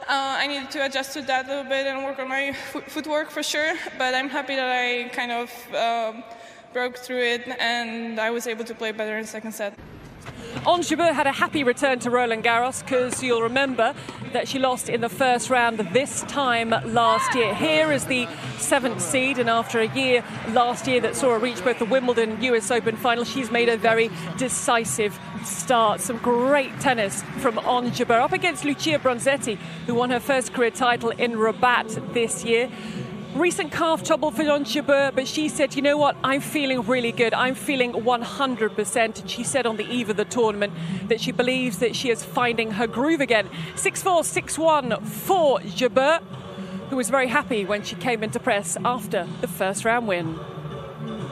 Uh, 0.07 0.43
I 0.43 0.47
needed 0.47 0.71
to 0.71 0.79
adjust 0.85 1.11
to 1.15 1.21
that 1.23 1.45
a 1.45 1.49
little 1.49 1.69
bit 1.75 1.85
and 1.85 2.05
work 2.05 2.17
on 2.17 2.29
my 2.29 2.53
footwork 2.93 3.29
for 3.29 3.43
sure. 3.43 3.73
But 3.97 4.15
I'm 4.15 4.29
happy 4.29 4.55
that 4.55 4.71
I 4.85 5.09
kind 5.19 5.33
of 5.41 5.49
um, 5.75 6.23
broke 6.71 6.95
through 6.95 7.23
it 7.35 7.43
and 7.59 8.17
I 8.17 8.29
was 8.31 8.47
able 8.47 8.63
to 8.71 8.73
play 8.73 8.93
better 8.93 9.17
in 9.17 9.25
second 9.25 9.51
set. 9.51 9.73
Ons 10.65 10.89
had 10.89 11.27
a 11.27 11.31
happy 11.31 11.63
return 11.63 11.99
to 11.99 12.09
Roland 12.09 12.43
Garros 12.43 12.83
because 12.83 13.23
you'll 13.23 13.41
remember 13.41 13.93
that 14.33 14.47
she 14.47 14.59
lost 14.59 14.89
in 14.89 15.01
the 15.01 15.09
first 15.09 15.49
round 15.49 15.79
this 15.93 16.23
time 16.23 16.69
last 16.69 17.33
year. 17.35 17.53
Here 17.55 17.91
is 17.91 18.05
the 18.05 18.27
seventh 18.57 19.01
seed, 19.01 19.39
and 19.39 19.49
after 19.49 19.79
a 19.79 19.87
year 19.95 20.23
last 20.49 20.87
year 20.87 20.99
that 21.01 21.15
saw 21.15 21.31
her 21.31 21.39
reach 21.39 21.63
both 21.63 21.79
the 21.79 21.85
Wimbledon 21.85 22.31
and 22.31 22.43
US 22.43 22.69
Open 22.69 22.97
final, 22.97 23.23
she's 23.23 23.49
made 23.49 23.69
a 23.69 23.77
very 23.77 24.09
decisive 24.37 25.17
start. 25.45 26.01
Some 26.01 26.17
great 26.17 26.77
tennis 26.79 27.23
from 27.39 27.59
Ons 27.59 28.01
up 28.01 28.33
against 28.33 28.65
Lucia 28.65 28.99
Bronzetti, 28.99 29.57
who 29.85 29.95
won 29.95 30.09
her 30.09 30.19
first 30.19 30.53
career 30.53 30.71
title 30.71 31.11
in 31.11 31.37
Rabat 31.37 32.13
this 32.13 32.43
year 32.43 32.69
recent 33.39 33.71
calf 33.71 34.03
trouble 34.03 34.31
for 34.31 34.49
Ons 34.49 34.73
Jabeur, 34.73 35.13
but 35.13 35.27
she 35.27 35.49
said, 35.49 35.75
you 35.75 35.81
know 35.81 35.97
what, 35.97 36.15
I'm 36.23 36.41
feeling 36.41 36.81
really 36.83 37.11
good. 37.11 37.33
I'm 37.33 37.55
feeling 37.55 37.93
100%. 37.93 39.19
And 39.19 39.29
she 39.29 39.43
said 39.43 39.65
on 39.65 39.77
the 39.77 39.85
eve 39.85 40.09
of 40.09 40.17
the 40.17 40.25
tournament 40.25 40.73
that 41.09 41.19
she 41.19 41.31
believes 41.31 41.79
that 41.79 41.95
she 41.95 42.09
is 42.09 42.23
finding 42.23 42.71
her 42.71 42.87
groove 42.87 43.21
again. 43.21 43.49
6 43.75 44.01
4 44.01 44.23
6 44.23 44.57
1 44.57 45.03
for 45.05 45.59
Jabeur, 45.59 46.21
who 46.89 46.95
was 46.95 47.09
very 47.09 47.27
happy 47.27 47.65
when 47.65 47.83
she 47.83 47.95
came 47.95 48.23
into 48.23 48.39
press 48.39 48.77
after 48.85 49.27
the 49.41 49.47
first 49.47 49.83
round 49.83 50.07
win. 50.07 50.39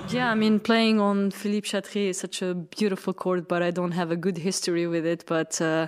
Yeah, 0.10 0.32
I 0.32 0.36
mean, 0.36 0.60
playing 0.60 1.00
on 1.02 1.32
Philippe 1.32 1.68
Chatrier 1.68 2.10
is 2.10 2.20
such 2.20 2.42
a 2.42 2.54
beautiful 2.54 3.12
court, 3.14 3.48
but 3.48 3.64
I 3.64 3.72
don't 3.72 3.92
have 3.92 4.12
a 4.12 4.16
good 4.16 4.38
history 4.38 4.88
with 4.88 5.06
it. 5.06 5.26
But 5.26 5.60
uh, 5.60 5.88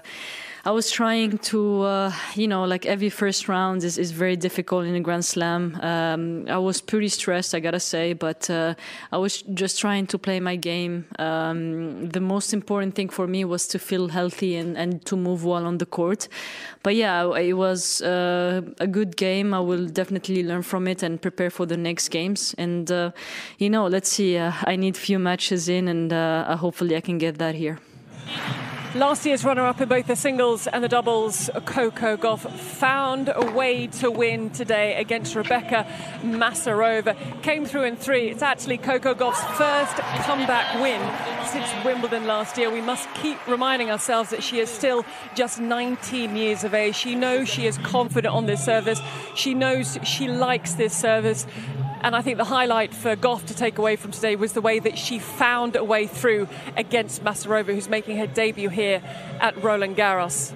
I 0.65 0.71
was 0.71 0.91
trying 0.91 1.37
to, 1.37 1.83
uh, 1.83 2.11
you 2.35 2.45
know, 2.45 2.65
like 2.65 2.85
every 2.85 3.09
first 3.09 3.47
round 3.47 3.85
is, 3.85 3.97
is 3.97 4.11
very 4.11 4.35
difficult 4.35 4.85
in 4.85 4.95
a 4.95 4.99
Grand 4.99 5.23
Slam. 5.23 5.79
Um, 5.81 6.45
I 6.49 6.57
was 6.57 6.81
pretty 6.81 7.07
stressed, 7.07 7.55
I 7.55 7.61
gotta 7.61 7.79
say, 7.79 8.11
but 8.11 8.49
uh, 8.49 8.73
I 9.11 9.17
was 9.17 9.43
just 9.53 9.79
trying 9.79 10.07
to 10.07 10.17
play 10.17 10.41
my 10.41 10.57
game. 10.57 11.05
Um, 11.19 12.09
the 12.09 12.19
most 12.19 12.53
important 12.53 12.95
thing 12.95 13.07
for 13.07 13.27
me 13.27 13.45
was 13.45 13.65
to 13.67 13.79
feel 13.79 14.09
healthy 14.09 14.57
and, 14.57 14.75
and 14.75 15.05
to 15.05 15.15
move 15.15 15.45
well 15.45 15.65
on 15.65 15.77
the 15.77 15.85
court. 15.85 16.27
But 16.83 16.95
yeah, 16.95 17.33
it 17.35 17.53
was 17.53 18.01
uh, 18.01 18.61
a 18.79 18.87
good 18.87 19.15
game. 19.15 19.53
I 19.53 19.59
will 19.59 19.87
definitely 19.87 20.43
learn 20.43 20.63
from 20.63 20.87
it 20.87 21.01
and 21.01 21.21
prepare 21.21 21.49
for 21.49 21.65
the 21.65 21.77
next 21.77 22.09
games. 22.09 22.53
And, 22.57 22.91
uh, 22.91 23.11
you 23.57 23.69
know, 23.69 23.87
let's 23.87 24.06
see. 24.07 24.37
Uh, 24.37 24.51
I 24.63 24.75
need 24.75 24.95
a 24.95 24.99
few 24.99 25.19
matches 25.19 25.69
in, 25.69 25.87
and 25.87 26.11
hopefully 26.59 26.95
I 26.95 27.01
can 27.01 27.17
get 27.17 27.37
that 27.37 27.55
here. 27.55 27.79
Last 28.95 29.25
year's 29.25 29.43
runner 29.43 29.63
up 29.63 29.79
in 29.81 29.89
both 29.89 30.07
the 30.07 30.15
singles 30.15 30.65
and 30.65 30.83
the 30.83 30.87
doubles, 30.87 31.49
Coco 31.65 32.15
Gauff, 32.17 32.49
found 32.49 33.29
a 33.31 33.51
way 33.51 33.87
to 33.87 34.09
win 34.09 34.49
today 34.49 34.95
against 34.95 35.35
Rebeka 35.35 35.85
Masarova. 36.21 37.15
Came 37.43 37.65
through 37.65 37.83
in 37.83 37.95
three. 37.97 38.29
It's 38.29 38.41
actually 38.41 38.77
Coco 38.77 39.13
Gauff's 39.13 39.43
first 39.57 39.97
comeback 40.25 40.81
win 40.81 41.01
since 41.47 41.67
Wimbledon 41.85 42.25
last 42.25 42.57
year. 42.57 42.71
We 42.71 42.81
must 42.81 43.07
keep 43.13 43.45
reminding 43.45 43.91
ourselves 43.91 44.29
that 44.29 44.41
she 44.41 44.59
is 44.59 44.69
still 44.69 45.05
just 45.35 45.59
19 45.59 46.35
years 46.35 46.63
of 46.63 46.73
age. 46.73 46.95
She 46.95 47.13
knows 47.13 47.49
she 47.49 47.67
is 47.67 47.77
confident 47.79 48.33
on 48.33 48.45
this 48.45 48.63
service, 48.63 48.99
she 49.35 49.53
knows 49.53 49.99
she 50.03 50.27
likes 50.27 50.73
this 50.73 50.95
service. 50.95 51.45
And 52.01 52.15
I 52.15 52.21
think 52.21 52.37
the 52.37 52.45
highlight 52.45 52.93
for 52.93 53.15
Gauff 53.15 53.45
to 53.47 53.55
take 53.55 53.77
away 53.77 53.95
from 53.95 54.11
today 54.11 54.35
was 54.35 54.53
the 54.53 54.61
way 54.61 54.79
that 54.79 54.97
she 54.97 55.19
found 55.19 55.75
a 55.75 55.83
way 55.83 56.07
through 56.07 56.47
against 56.75 57.23
Masarova, 57.23 57.73
who's 57.73 57.89
making 57.89 58.17
her 58.17 58.27
debut 58.27 58.69
here 58.69 59.01
at 59.39 59.61
Roland 59.63 59.97
Garros. 59.97 60.53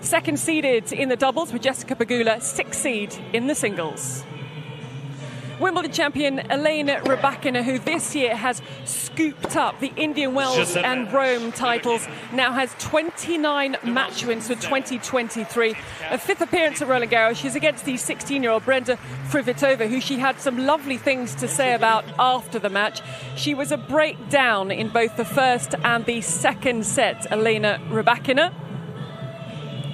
Second 0.00 0.38
seeded 0.38 0.92
in 0.92 1.08
the 1.08 1.16
doubles 1.16 1.52
with 1.52 1.62
Jessica 1.62 1.94
Pegula, 1.94 2.42
sixth 2.42 2.80
seed 2.80 3.14
in 3.32 3.46
the 3.46 3.54
singles. 3.54 4.24
Wimbledon 5.60 5.92
champion 5.92 6.50
Elena 6.50 7.00
Rybakina, 7.00 7.62
who 7.62 7.78
this 7.78 8.14
year 8.14 8.34
has 8.34 8.60
scooped 8.84 9.56
up 9.56 9.78
the 9.78 9.92
Indian 9.96 10.34
Wells 10.34 10.76
and 10.76 11.12
Rome 11.12 11.52
titles, 11.52 12.06
now 12.32 12.52
has 12.52 12.74
29 12.80 13.76
match 13.84 14.24
wins 14.24 14.48
for 14.48 14.56
2023. 14.56 15.76
A 16.10 16.18
fifth 16.18 16.40
appearance 16.40 16.82
at 16.82 16.88
Roland 16.88 17.12
Garros. 17.12 17.36
She's 17.36 17.54
against 17.54 17.84
the 17.84 17.94
16-year-old 17.94 18.64
Brenda 18.64 18.98
Fruhvirtova, 19.28 19.88
who 19.88 20.00
she 20.00 20.18
had 20.18 20.40
some 20.40 20.58
lovely 20.58 20.98
things 20.98 21.36
to 21.36 21.46
say 21.46 21.72
about 21.72 22.04
after 22.18 22.58
the 22.58 22.70
match. 22.70 23.00
She 23.36 23.54
was 23.54 23.70
a 23.70 23.76
breakdown 23.76 24.72
in 24.72 24.88
both 24.88 25.16
the 25.16 25.24
first 25.24 25.74
and 25.84 26.04
the 26.04 26.20
second 26.20 26.84
set, 26.84 27.30
Elena 27.30 27.80
Rybakina 27.88 28.52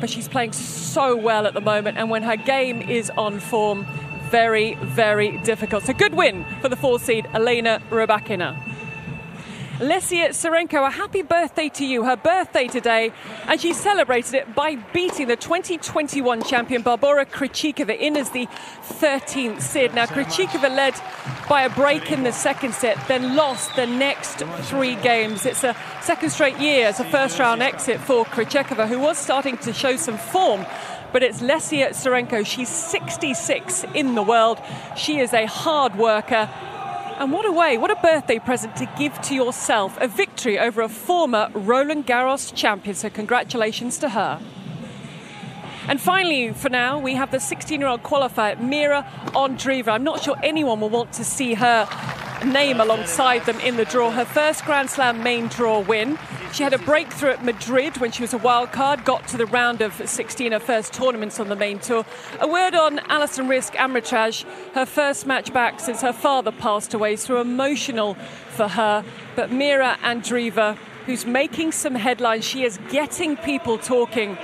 but 0.00 0.08
she's 0.08 0.28
playing 0.28 0.50
so 0.50 1.14
well 1.14 1.46
at 1.46 1.52
the 1.52 1.60
moment. 1.60 1.98
And 1.98 2.08
when 2.08 2.22
her 2.22 2.36
game 2.36 2.80
is 2.80 3.10
on 3.18 3.38
form, 3.38 3.86
very, 4.30 4.74
very 4.76 5.38
difficult. 5.38 5.84
So 5.84 5.92
good 5.92 6.14
win 6.14 6.44
for 6.60 6.68
the 6.68 6.76
four 6.76 6.98
seed, 6.98 7.26
Elena 7.34 7.82
Rybakina. 7.90 8.56
Lesia 9.80 10.28
Tsurenko, 10.28 10.86
a 10.86 10.90
happy 10.90 11.22
birthday 11.22 11.70
to 11.70 11.86
you. 11.86 12.04
Her 12.04 12.16
birthday 12.16 12.68
today, 12.68 13.12
and 13.46 13.58
she 13.58 13.72
celebrated 13.72 14.34
it 14.34 14.54
by 14.54 14.74
beating 14.92 15.26
the 15.26 15.36
2021 15.36 16.42
champion 16.42 16.82
Barbora 16.82 17.24
Krejcikova 17.24 17.98
in 17.98 18.14
as 18.18 18.28
the 18.28 18.46
13th 18.82 19.62
seed. 19.62 19.94
Now, 19.94 20.04
Krejcikova 20.04 20.68
led 20.68 20.94
by 21.48 21.62
a 21.62 21.70
break 21.70 22.12
in 22.12 22.24
the 22.24 22.32
second 22.32 22.74
set, 22.74 22.98
then 23.08 23.36
lost 23.36 23.74
the 23.74 23.86
next 23.86 24.40
three 24.68 24.96
games. 24.96 25.46
It's 25.46 25.64
a 25.64 25.74
second 26.02 26.28
straight 26.28 26.58
year 26.58 26.86
as 26.86 27.00
a 27.00 27.04
first 27.04 27.38
round 27.38 27.62
exit 27.62 28.00
for 28.00 28.26
Krejcikova, 28.26 28.86
who 28.86 28.98
was 28.98 29.16
starting 29.16 29.56
to 29.58 29.72
show 29.72 29.96
some 29.96 30.18
form 30.18 30.66
but 31.12 31.22
it's 31.22 31.40
Lesia 31.40 31.90
Tsurenko. 31.90 32.44
She's 32.44 32.68
66 32.68 33.84
in 33.94 34.14
the 34.14 34.22
world. 34.22 34.60
She 34.96 35.18
is 35.18 35.32
a 35.32 35.46
hard 35.46 35.96
worker. 35.96 36.48
And 37.18 37.32
what 37.32 37.44
a 37.44 37.52
way, 37.52 37.76
what 37.76 37.90
a 37.90 37.96
birthday 37.96 38.38
present 38.38 38.76
to 38.76 38.86
give 38.96 39.20
to 39.22 39.34
yourself 39.34 39.98
a 40.00 40.08
victory 40.08 40.58
over 40.58 40.80
a 40.80 40.88
former 40.88 41.50
Roland 41.52 42.06
Garros 42.06 42.54
champion. 42.54 42.94
So, 42.94 43.10
congratulations 43.10 43.98
to 43.98 44.10
her. 44.10 44.40
And 45.86 46.00
finally, 46.00 46.52
for 46.52 46.68
now, 46.68 46.98
we 46.98 47.14
have 47.14 47.30
the 47.30 47.40
16 47.40 47.80
year 47.80 47.88
old 47.88 48.02
qualifier, 48.02 48.58
Mira 48.60 49.06
Andreeva. 49.34 49.88
I'm 49.88 50.04
not 50.04 50.22
sure 50.22 50.36
anyone 50.42 50.80
will 50.80 50.88
want 50.88 51.12
to 51.14 51.24
see 51.24 51.54
her 51.54 51.88
name 52.44 52.80
alongside 52.80 53.44
them 53.44 53.58
in 53.60 53.76
the 53.76 53.84
draw. 53.84 54.10
Her 54.10 54.24
first 54.24 54.64
Grand 54.64 54.88
Slam 54.88 55.22
main 55.22 55.48
draw 55.48 55.80
win. 55.80 56.18
She 56.52 56.64
had 56.64 56.74
a 56.74 56.78
breakthrough 56.78 57.30
at 57.30 57.44
Madrid 57.44 57.98
when 57.98 58.10
she 58.10 58.22
was 58.22 58.34
a 58.34 58.38
wild 58.38 58.72
card, 58.72 59.04
got 59.04 59.28
to 59.28 59.36
the 59.36 59.46
round 59.46 59.80
of 59.82 59.94
16, 60.04 60.50
her 60.50 60.58
first 60.58 60.92
tournaments 60.92 61.38
on 61.38 61.48
the 61.48 61.54
main 61.54 61.78
tour. 61.78 62.04
A 62.40 62.48
word 62.48 62.74
on 62.74 62.98
Alison 63.08 63.46
Riske 63.46 63.76
Amritraj, 63.76 64.44
her 64.74 64.84
first 64.84 65.26
match 65.26 65.52
back 65.52 65.78
since 65.78 66.00
her 66.02 66.12
father 66.12 66.50
passed 66.50 66.92
away, 66.92 67.14
so 67.14 67.40
emotional 67.40 68.14
for 68.48 68.66
her. 68.66 69.04
But 69.36 69.52
Mira 69.52 69.96
Andreeva, 70.02 70.76
who's 71.06 71.24
making 71.24 71.70
some 71.70 71.94
headlines, 71.94 72.44
she 72.44 72.64
is 72.64 72.80
getting 72.90 73.36
people 73.36 73.78
talking 73.78 74.36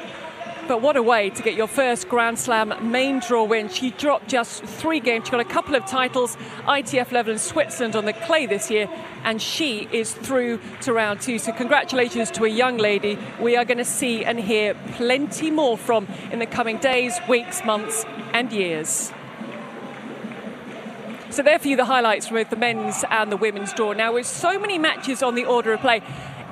but 0.68 0.82
what 0.82 0.96
a 0.96 1.02
way 1.02 1.30
to 1.30 1.42
get 1.42 1.54
your 1.54 1.66
first 1.66 2.08
Grand 2.08 2.38
Slam 2.38 2.90
main 2.90 3.20
draw 3.20 3.44
win. 3.44 3.68
She 3.68 3.90
dropped 3.90 4.28
just 4.28 4.64
three 4.64 5.00
games. 5.00 5.26
She 5.26 5.30
got 5.30 5.40
a 5.40 5.44
couple 5.44 5.74
of 5.74 5.86
titles, 5.86 6.36
ITF 6.66 7.12
level 7.12 7.32
in 7.32 7.38
Switzerland 7.38 7.94
on 7.94 8.04
the 8.04 8.12
clay 8.12 8.46
this 8.46 8.70
year, 8.70 8.88
and 9.24 9.40
she 9.40 9.88
is 9.92 10.12
through 10.12 10.60
to 10.82 10.92
round 10.92 11.20
two. 11.20 11.38
So, 11.38 11.52
congratulations 11.52 12.30
to 12.32 12.44
a 12.44 12.48
young 12.48 12.78
lady 12.78 13.18
we 13.40 13.56
are 13.56 13.64
going 13.64 13.78
to 13.78 13.84
see 13.84 14.24
and 14.24 14.38
hear 14.40 14.74
plenty 14.92 15.50
more 15.50 15.78
from 15.78 16.06
in 16.30 16.38
the 16.38 16.46
coming 16.46 16.78
days, 16.78 17.18
weeks, 17.28 17.64
months, 17.64 18.04
and 18.32 18.52
years. 18.52 19.12
So, 21.30 21.42
there 21.42 21.58
for 21.58 21.68
you 21.68 21.76
the 21.76 21.84
highlights 21.84 22.28
from 22.28 22.38
both 22.38 22.50
the 22.50 22.56
men's 22.56 23.04
and 23.10 23.30
the 23.30 23.36
women's 23.36 23.72
draw. 23.72 23.92
Now, 23.92 24.14
with 24.14 24.26
so 24.26 24.58
many 24.58 24.78
matches 24.78 25.22
on 25.22 25.34
the 25.34 25.44
order 25.44 25.72
of 25.72 25.80
play, 25.80 26.02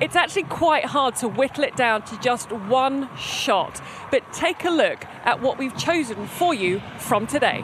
it's 0.01 0.15
actually 0.15 0.43
quite 0.43 0.85
hard 0.85 1.15
to 1.17 1.27
whittle 1.27 1.63
it 1.63 1.75
down 1.75 2.03
to 2.03 2.19
just 2.19 2.51
one 2.51 3.09
shot. 3.17 3.81
But 4.11 4.31
take 4.33 4.65
a 4.65 4.69
look 4.69 5.05
at 5.23 5.41
what 5.41 5.57
we've 5.57 5.75
chosen 5.77 6.27
for 6.27 6.53
you 6.53 6.81
from 6.97 7.27
today. 7.27 7.63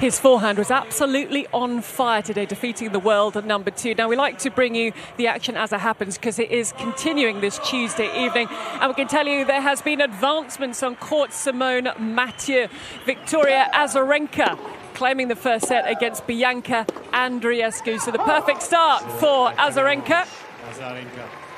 His 0.00 0.18
forehand 0.18 0.56
was 0.56 0.70
absolutely 0.70 1.46
on 1.52 1.82
fire 1.82 2.22
today, 2.22 2.46
defeating 2.46 2.90
the 2.90 2.98
world 2.98 3.36
at 3.36 3.44
number 3.44 3.70
two. 3.70 3.94
Now, 3.94 4.08
we 4.08 4.16
like 4.16 4.38
to 4.38 4.50
bring 4.50 4.74
you 4.74 4.94
the 5.18 5.26
action 5.26 5.58
as 5.58 5.74
it 5.74 5.80
happens 5.80 6.16
because 6.16 6.38
it 6.38 6.50
is 6.50 6.72
continuing 6.78 7.42
this 7.42 7.58
Tuesday 7.58 8.08
evening. 8.24 8.48
And 8.80 8.88
we 8.88 8.94
can 8.94 9.08
tell 9.08 9.26
you 9.26 9.44
there 9.44 9.60
has 9.60 9.82
been 9.82 10.00
advancements 10.00 10.82
on 10.82 10.96
court 10.96 11.34
Simone 11.34 11.90
Mathieu, 11.98 12.68
Victoria 13.04 13.68
Azarenka 13.74 14.58
claiming 14.94 15.28
the 15.28 15.36
first 15.36 15.66
set 15.66 15.86
against 15.86 16.26
Bianca 16.26 16.86
Andreescu. 17.12 18.00
So 18.00 18.10
the 18.10 18.18
perfect 18.20 18.62
start 18.62 19.02
for 19.20 19.50
Azarenka. 19.52 20.26
Azarenka. 20.70 21.49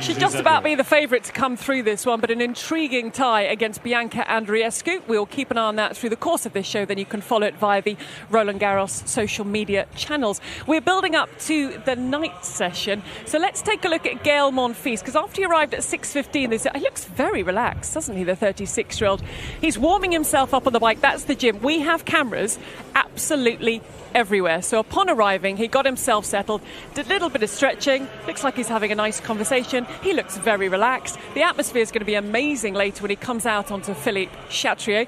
Should 0.00 0.18
just 0.18 0.36
about 0.36 0.64
be 0.64 0.74
the 0.74 0.84
favourite 0.84 1.24
to 1.24 1.32
come 1.32 1.56
through 1.56 1.82
this 1.84 2.04
one, 2.04 2.20
but 2.20 2.30
an 2.30 2.40
intriguing 2.40 3.12
tie 3.12 3.42
against 3.42 3.82
Bianca 3.82 4.24
Andreescu. 4.26 5.06
We'll 5.06 5.26
keep 5.26 5.50
an 5.50 5.58
eye 5.58 5.66
on 5.66 5.76
that 5.76 5.96
through 5.96 6.08
the 6.08 6.16
course 6.16 6.44
of 6.44 6.54
this 6.54 6.66
show. 6.66 6.84
Then 6.84 6.98
you 6.98 7.04
can 7.04 7.20
follow 7.20 7.46
it 7.46 7.54
via 7.56 7.82
the 7.82 7.96
Roland 8.30 8.60
Garros 8.60 9.06
social 9.06 9.44
media 9.44 9.86
channels. 9.94 10.40
We're 10.66 10.80
building 10.80 11.14
up 11.14 11.28
to 11.40 11.78
the 11.84 11.94
night 11.94 12.44
session, 12.44 13.02
so 13.26 13.38
let's 13.38 13.62
take 13.62 13.84
a 13.84 13.88
look 13.88 14.06
at 14.06 14.24
Gael 14.24 14.50
Monfils 14.50 15.00
because 15.00 15.14
after 15.14 15.42
he 15.42 15.46
arrived 15.46 15.74
at 15.74 15.80
6:15, 15.80 16.50
he 16.74 16.80
looks 16.80 17.04
very 17.04 17.42
relaxed, 17.42 17.94
doesn't 17.94 18.16
he? 18.16 18.24
The 18.24 18.34
36-year-old. 18.34 19.22
He's 19.60 19.78
warming 19.78 20.10
himself 20.10 20.52
up 20.52 20.66
on 20.66 20.72
the 20.72 20.80
bike. 20.80 21.00
That's 21.00 21.24
the 21.24 21.34
gym. 21.34 21.60
We 21.60 21.80
have 21.80 22.04
cameras 22.04 22.58
absolutely 22.94 23.82
everywhere. 24.14 24.60
So 24.62 24.78
upon 24.78 25.08
arriving, 25.08 25.56
he 25.56 25.68
got 25.68 25.86
himself 25.86 26.26
settled, 26.26 26.60
did 26.94 27.06
a 27.06 27.08
little 27.08 27.30
bit 27.30 27.42
of 27.42 27.50
stretching, 27.50 28.08
looks 28.26 28.44
like 28.44 28.56
he's 28.56 28.68
having 28.68 28.92
a 28.92 28.94
nice 28.94 29.20
conversation. 29.20 29.81
He 30.02 30.12
looks 30.12 30.36
very 30.38 30.68
relaxed. 30.68 31.18
The 31.34 31.42
atmosphere 31.42 31.82
is 31.82 31.90
going 31.90 32.00
to 32.00 32.06
be 32.06 32.14
amazing 32.14 32.74
later 32.74 33.02
when 33.02 33.10
he 33.10 33.16
comes 33.16 33.46
out 33.46 33.70
onto 33.70 33.94
Philippe 33.94 34.32
Chatrier. 34.48 35.06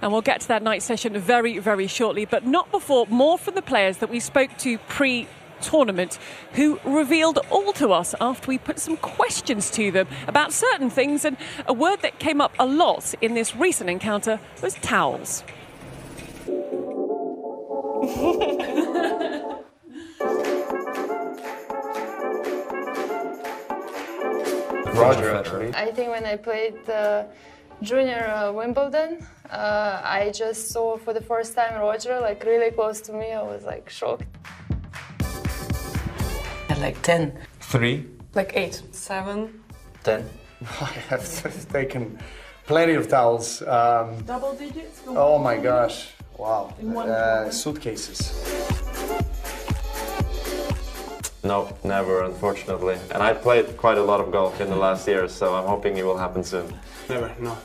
And 0.00 0.10
we'll 0.10 0.22
get 0.22 0.40
to 0.42 0.48
that 0.48 0.62
night 0.62 0.82
session 0.82 1.16
very, 1.18 1.58
very 1.58 1.86
shortly, 1.86 2.24
but 2.24 2.44
not 2.44 2.70
before 2.72 3.06
more 3.08 3.38
from 3.38 3.54
the 3.54 3.62
players 3.62 3.98
that 3.98 4.10
we 4.10 4.18
spoke 4.18 4.56
to 4.58 4.78
pre 4.78 5.28
tournament 5.60 6.18
who 6.54 6.80
revealed 6.84 7.38
all 7.50 7.72
to 7.74 7.92
us 7.92 8.14
after 8.20 8.48
we 8.48 8.58
put 8.58 8.78
some 8.80 8.96
questions 8.96 9.70
to 9.70 9.90
them 9.92 10.08
about 10.26 10.52
certain 10.52 10.90
things. 10.90 11.24
And 11.24 11.36
a 11.66 11.72
word 11.72 12.02
that 12.02 12.18
came 12.18 12.40
up 12.40 12.52
a 12.58 12.66
lot 12.66 13.14
in 13.22 13.34
this 13.34 13.54
recent 13.56 13.88
encounter 13.88 14.40
was 14.60 14.74
towels. 14.74 15.44
Roger, 24.94 25.34
actually. 25.34 25.74
I 25.74 25.90
think 25.90 26.10
when 26.10 26.24
I 26.24 26.36
played 26.36 26.88
uh, 26.88 27.24
junior 27.82 28.26
uh, 28.28 28.52
Wimbledon, 28.52 29.26
uh, 29.50 30.00
I 30.04 30.30
just 30.34 30.68
saw 30.68 30.96
for 30.96 31.12
the 31.12 31.20
first 31.20 31.54
time 31.54 31.80
Roger 31.80 32.20
like 32.20 32.44
really 32.44 32.70
close 32.70 33.00
to 33.02 33.12
me. 33.12 33.32
I 33.32 33.42
was 33.42 33.64
like 33.64 33.88
shocked. 33.88 34.24
At 36.68 36.78
like 36.78 37.00
10. 37.02 37.38
Three. 37.60 38.06
Like 38.34 38.52
eight. 38.54 38.82
Seven. 38.92 39.62
Ten. 40.04 40.28
I 40.80 40.84
have 41.08 41.68
taken 41.72 42.18
plenty 42.66 42.94
of 42.94 43.08
towels. 43.08 43.62
Um, 43.62 44.22
Double 44.22 44.54
digits? 44.54 45.02
Oh 45.08 45.38
my 45.38 45.56
gosh. 45.56 46.10
Wow. 46.38 46.74
Uh, 46.96 47.50
suitcases. 47.50 48.81
No, 51.44 51.76
never, 51.82 52.22
unfortunately. 52.24 52.96
And 53.10 53.22
I 53.22 53.34
played 53.34 53.76
quite 53.76 53.98
a 53.98 54.02
lot 54.02 54.20
of 54.20 54.30
golf 54.30 54.60
in 54.60 54.70
the 54.70 54.76
last 54.76 55.08
years, 55.08 55.32
so 55.32 55.54
I'm 55.54 55.66
hoping 55.66 55.96
it 55.96 56.04
will 56.04 56.16
happen 56.18 56.44
soon. 56.44 56.72
Never, 57.08 57.34
no. 57.40 57.58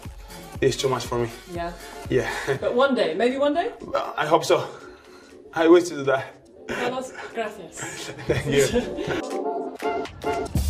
It's 0.61 0.75
too 0.75 0.89
much 0.89 1.05
for 1.05 1.19
me. 1.19 1.29
Yeah. 1.51 1.71
Yeah. 2.09 2.31
But 2.59 2.73
one 2.73 2.95
day, 2.95 3.13
maybe 3.13 3.37
one 3.37 3.53
day? 3.53 3.71
I 4.17 4.25
hope 4.25 4.43
so. 4.43 4.67
I 5.53 5.67
wish 5.67 5.83
to 5.89 5.95
do 5.95 6.03
that. 6.05 6.33
Carlos, 6.67 7.13
gracias. 7.33 7.79
Thank 8.27 8.45
you. 8.47 8.63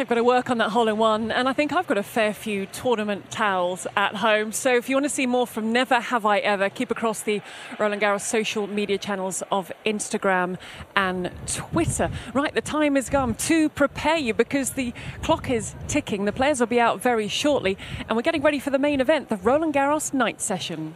They've 0.00 0.08
got 0.08 0.14
to 0.14 0.24
work 0.24 0.48
on 0.48 0.56
that 0.56 0.70
hole 0.70 0.88
in 0.88 0.96
one, 0.96 1.30
and 1.30 1.46
I 1.46 1.52
think 1.52 1.74
I've 1.74 1.86
got 1.86 1.98
a 1.98 2.02
fair 2.02 2.32
few 2.32 2.64
tournament 2.64 3.30
towels 3.30 3.86
at 3.98 4.14
home. 4.14 4.50
So 4.50 4.74
if 4.74 4.88
you 4.88 4.96
want 4.96 5.04
to 5.04 5.10
see 5.10 5.26
more 5.26 5.46
from 5.46 5.74
Never 5.74 6.00
Have 6.00 6.24
I 6.24 6.38
Ever, 6.38 6.70
keep 6.70 6.90
across 6.90 7.20
the 7.20 7.42
Roland 7.78 8.00
Garros 8.00 8.22
social 8.22 8.66
media 8.66 8.96
channels 8.96 9.42
of 9.52 9.70
Instagram 9.84 10.56
and 10.96 11.30
Twitter. 11.46 12.10
Right, 12.32 12.54
the 12.54 12.62
time 12.62 12.94
has 12.94 13.10
come 13.10 13.34
to 13.34 13.68
prepare 13.68 14.16
you 14.16 14.32
because 14.32 14.70
the 14.70 14.94
clock 15.22 15.50
is 15.50 15.74
ticking. 15.86 16.24
The 16.24 16.32
players 16.32 16.60
will 16.60 16.66
be 16.66 16.80
out 16.80 17.02
very 17.02 17.28
shortly, 17.28 17.76
and 18.08 18.16
we're 18.16 18.22
getting 18.22 18.40
ready 18.40 18.58
for 18.58 18.70
the 18.70 18.78
main 18.78 19.02
event, 19.02 19.28
the 19.28 19.36
Roland 19.36 19.74
Garros 19.74 20.14
night 20.14 20.40
session. 20.40 20.94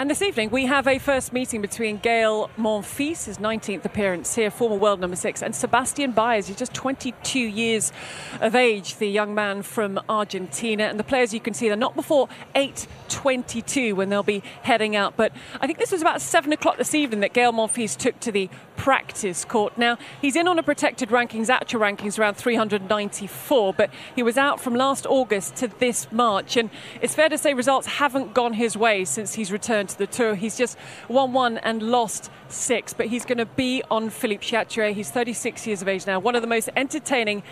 And 0.00 0.08
this 0.08 0.22
evening 0.22 0.48
we 0.48 0.64
have 0.64 0.88
a 0.88 0.98
first 0.98 1.30
meeting 1.30 1.60
between 1.60 1.98
Gael 1.98 2.48
Monfils, 2.56 3.26
his 3.26 3.36
19th 3.36 3.84
appearance 3.84 4.34
here, 4.34 4.50
former 4.50 4.76
world 4.76 4.98
number 4.98 5.14
six, 5.14 5.42
and 5.42 5.54
Sebastian 5.54 6.12
Baez, 6.12 6.48
He's 6.48 6.56
just 6.56 6.72
22 6.72 7.38
years 7.38 7.92
of 8.40 8.54
age, 8.54 8.96
the 8.96 9.08
young 9.08 9.34
man 9.34 9.60
from 9.60 10.00
Argentina. 10.08 10.84
And 10.84 10.98
the 10.98 11.04
players 11.04 11.34
you 11.34 11.40
can 11.40 11.52
see, 11.52 11.68
they're 11.68 11.76
not 11.76 11.96
before 11.96 12.30
8.22 12.54 13.92
when 13.92 14.08
they'll 14.08 14.22
be 14.22 14.42
heading 14.62 14.96
out. 14.96 15.18
But 15.18 15.32
I 15.60 15.66
think 15.66 15.76
this 15.76 15.92
was 15.92 16.00
about 16.00 16.22
7 16.22 16.50
o'clock 16.50 16.78
this 16.78 16.94
evening 16.94 17.20
that 17.20 17.34
Gael 17.34 17.52
Monfils 17.52 17.94
took 17.94 18.18
to 18.20 18.32
the 18.32 18.48
practice 18.76 19.44
court. 19.44 19.76
Now, 19.76 19.98
he's 20.22 20.34
in 20.34 20.48
on 20.48 20.58
a 20.58 20.62
protected 20.62 21.10
rankings, 21.10 21.50
actual 21.50 21.80
rankings 21.80 22.18
around 22.18 22.36
394, 22.36 23.74
but 23.74 23.90
he 24.16 24.22
was 24.22 24.38
out 24.38 24.62
from 24.62 24.74
last 24.74 25.04
August 25.04 25.56
to 25.56 25.68
this 25.68 26.10
March. 26.10 26.56
And 26.56 26.70
it's 27.02 27.14
fair 27.14 27.28
to 27.28 27.36
say 27.36 27.52
results 27.52 27.86
haven't 27.86 28.32
gone 28.32 28.54
his 28.54 28.78
way 28.78 29.04
since 29.04 29.34
he's 29.34 29.52
returned 29.52 29.89
to 29.92 29.98
the 29.98 30.06
tour. 30.06 30.34
He's 30.34 30.56
just 30.56 30.76
won 31.08 31.32
one 31.32 31.58
and 31.58 31.82
lost 31.82 32.30
six, 32.48 32.92
but 32.92 33.06
he's 33.06 33.24
going 33.24 33.38
to 33.38 33.46
be 33.46 33.82
on 33.90 34.10
Philippe 34.10 34.44
Chatrier. 34.44 34.92
He's 34.92 35.10
36 35.10 35.66
years 35.66 35.82
of 35.82 35.88
age 35.88 36.06
now, 36.06 36.18
one 36.18 36.34
of 36.34 36.42
the 36.42 36.48
most 36.48 36.68
entertaining, 36.76 37.42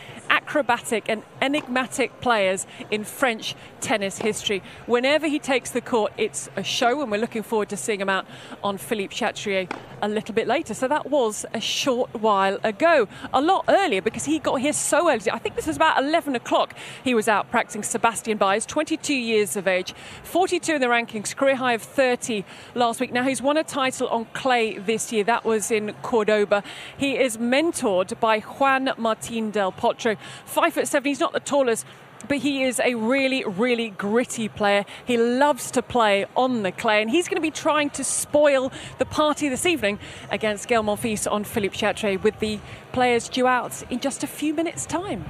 acrobatic, 0.48 1.04
and 1.10 1.22
enigmatic 1.42 2.20
players 2.22 2.66
in 2.90 3.04
French 3.04 3.54
tennis 3.82 4.18
history. 4.18 4.62
Whenever 4.86 5.26
he 5.26 5.38
takes 5.38 5.70
the 5.70 5.80
court, 5.82 6.10
it's 6.16 6.48
a 6.56 6.62
show, 6.62 7.02
and 7.02 7.10
we're 7.10 7.20
looking 7.20 7.42
forward 7.42 7.68
to 7.68 7.76
seeing 7.76 8.00
him 8.00 8.08
out 8.08 8.26
on 8.64 8.78
Philippe 8.78 9.14
Chatrier 9.14 9.70
a 10.00 10.08
little 10.08 10.34
bit 10.34 10.46
later. 10.46 10.72
So 10.72 10.88
that 10.88 11.10
was 11.10 11.44
a 11.52 11.60
short 11.60 12.14
while 12.14 12.58
ago, 12.64 13.08
a 13.34 13.42
lot 13.42 13.66
earlier 13.68 14.00
because 14.00 14.24
he 14.24 14.38
got 14.38 14.56
here 14.56 14.72
so 14.72 15.10
early. 15.10 15.30
I 15.30 15.38
think 15.38 15.54
this 15.54 15.66
was 15.66 15.76
about 15.76 16.02
11 16.02 16.34
o'clock. 16.34 16.74
He 17.04 17.14
was 17.14 17.28
out 17.28 17.50
practicing 17.50 17.82
Sebastian 17.82 18.38
Baez, 18.38 18.64
22 18.64 19.14
years 19.14 19.56
of 19.56 19.68
age, 19.68 19.94
42 20.22 20.76
in 20.76 20.80
the 20.80 20.86
rankings, 20.86 21.36
career 21.36 21.56
high 21.56 21.74
of 21.74 21.82
30 21.82 22.44
last 22.74 23.00
week. 23.00 23.12
Now 23.12 23.24
he's 23.24 23.42
won 23.42 23.56
a 23.56 23.64
title 23.64 24.08
on 24.08 24.26
clay 24.32 24.78
this 24.78 25.12
year. 25.12 25.24
That 25.24 25.44
was 25.44 25.70
in 25.70 25.92
Cordoba. 26.02 26.62
He 26.96 27.18
is 27.18 27.36
mentored 27.36 28.18
by 28.18 28.40
Juan 28.40 28.90
Martin 28.96 29.50
del 29.50 29.72
Potro. 29.72 30.16
Five 30.44 30.74
foot 30.74 30.88
seven. 30.88 31.08
He's 31.08 31.20
not 31.20 31.32
the 31.32 31.40
tallest 31.40 31.84
but 32.26 32.38
he 32.38 32.64
is 32.64 32.80
a 32.80 32.94
really, 32.94 33.44
really 33.44 33.90
gritty 33.90 34.48
player. 34.48 34.84
He 35.04 35.16
loves 35.16 35.70
to 35.72 35.82
play 35.82 36.26
on 36.36 36.62
the 36.62 36.72
clay, 36.72 37.00
and 37.00 37.10
he's 37.10 37.28
going 37.28 37.36
to 37.36 37.42
be 37.42 37.50
trying 37.50 37.90
to 37.90 38.02
spoil 38.02 38.72
the 38.98 39.04
party 39.04 39.48
this 39.48 39.66
evening 39.66 39.98
against 40.30 40.66
Gael 40.66 40.82
Monfils 40.82 41.30
on 41.30 41.44
Philippe 41.44 41.76
Chatrier 41.76 42.20
with 42.20 42.40
the 42.40 42.58
players 42.92 43.28
due 43.28 43.46
out 43.46 43.82
in 43.90 44.00
just 44.00 44.24
a 44.24 44.26
few 44.26 44.52
minutes' 44.52 44.86
time. 44.86 45.24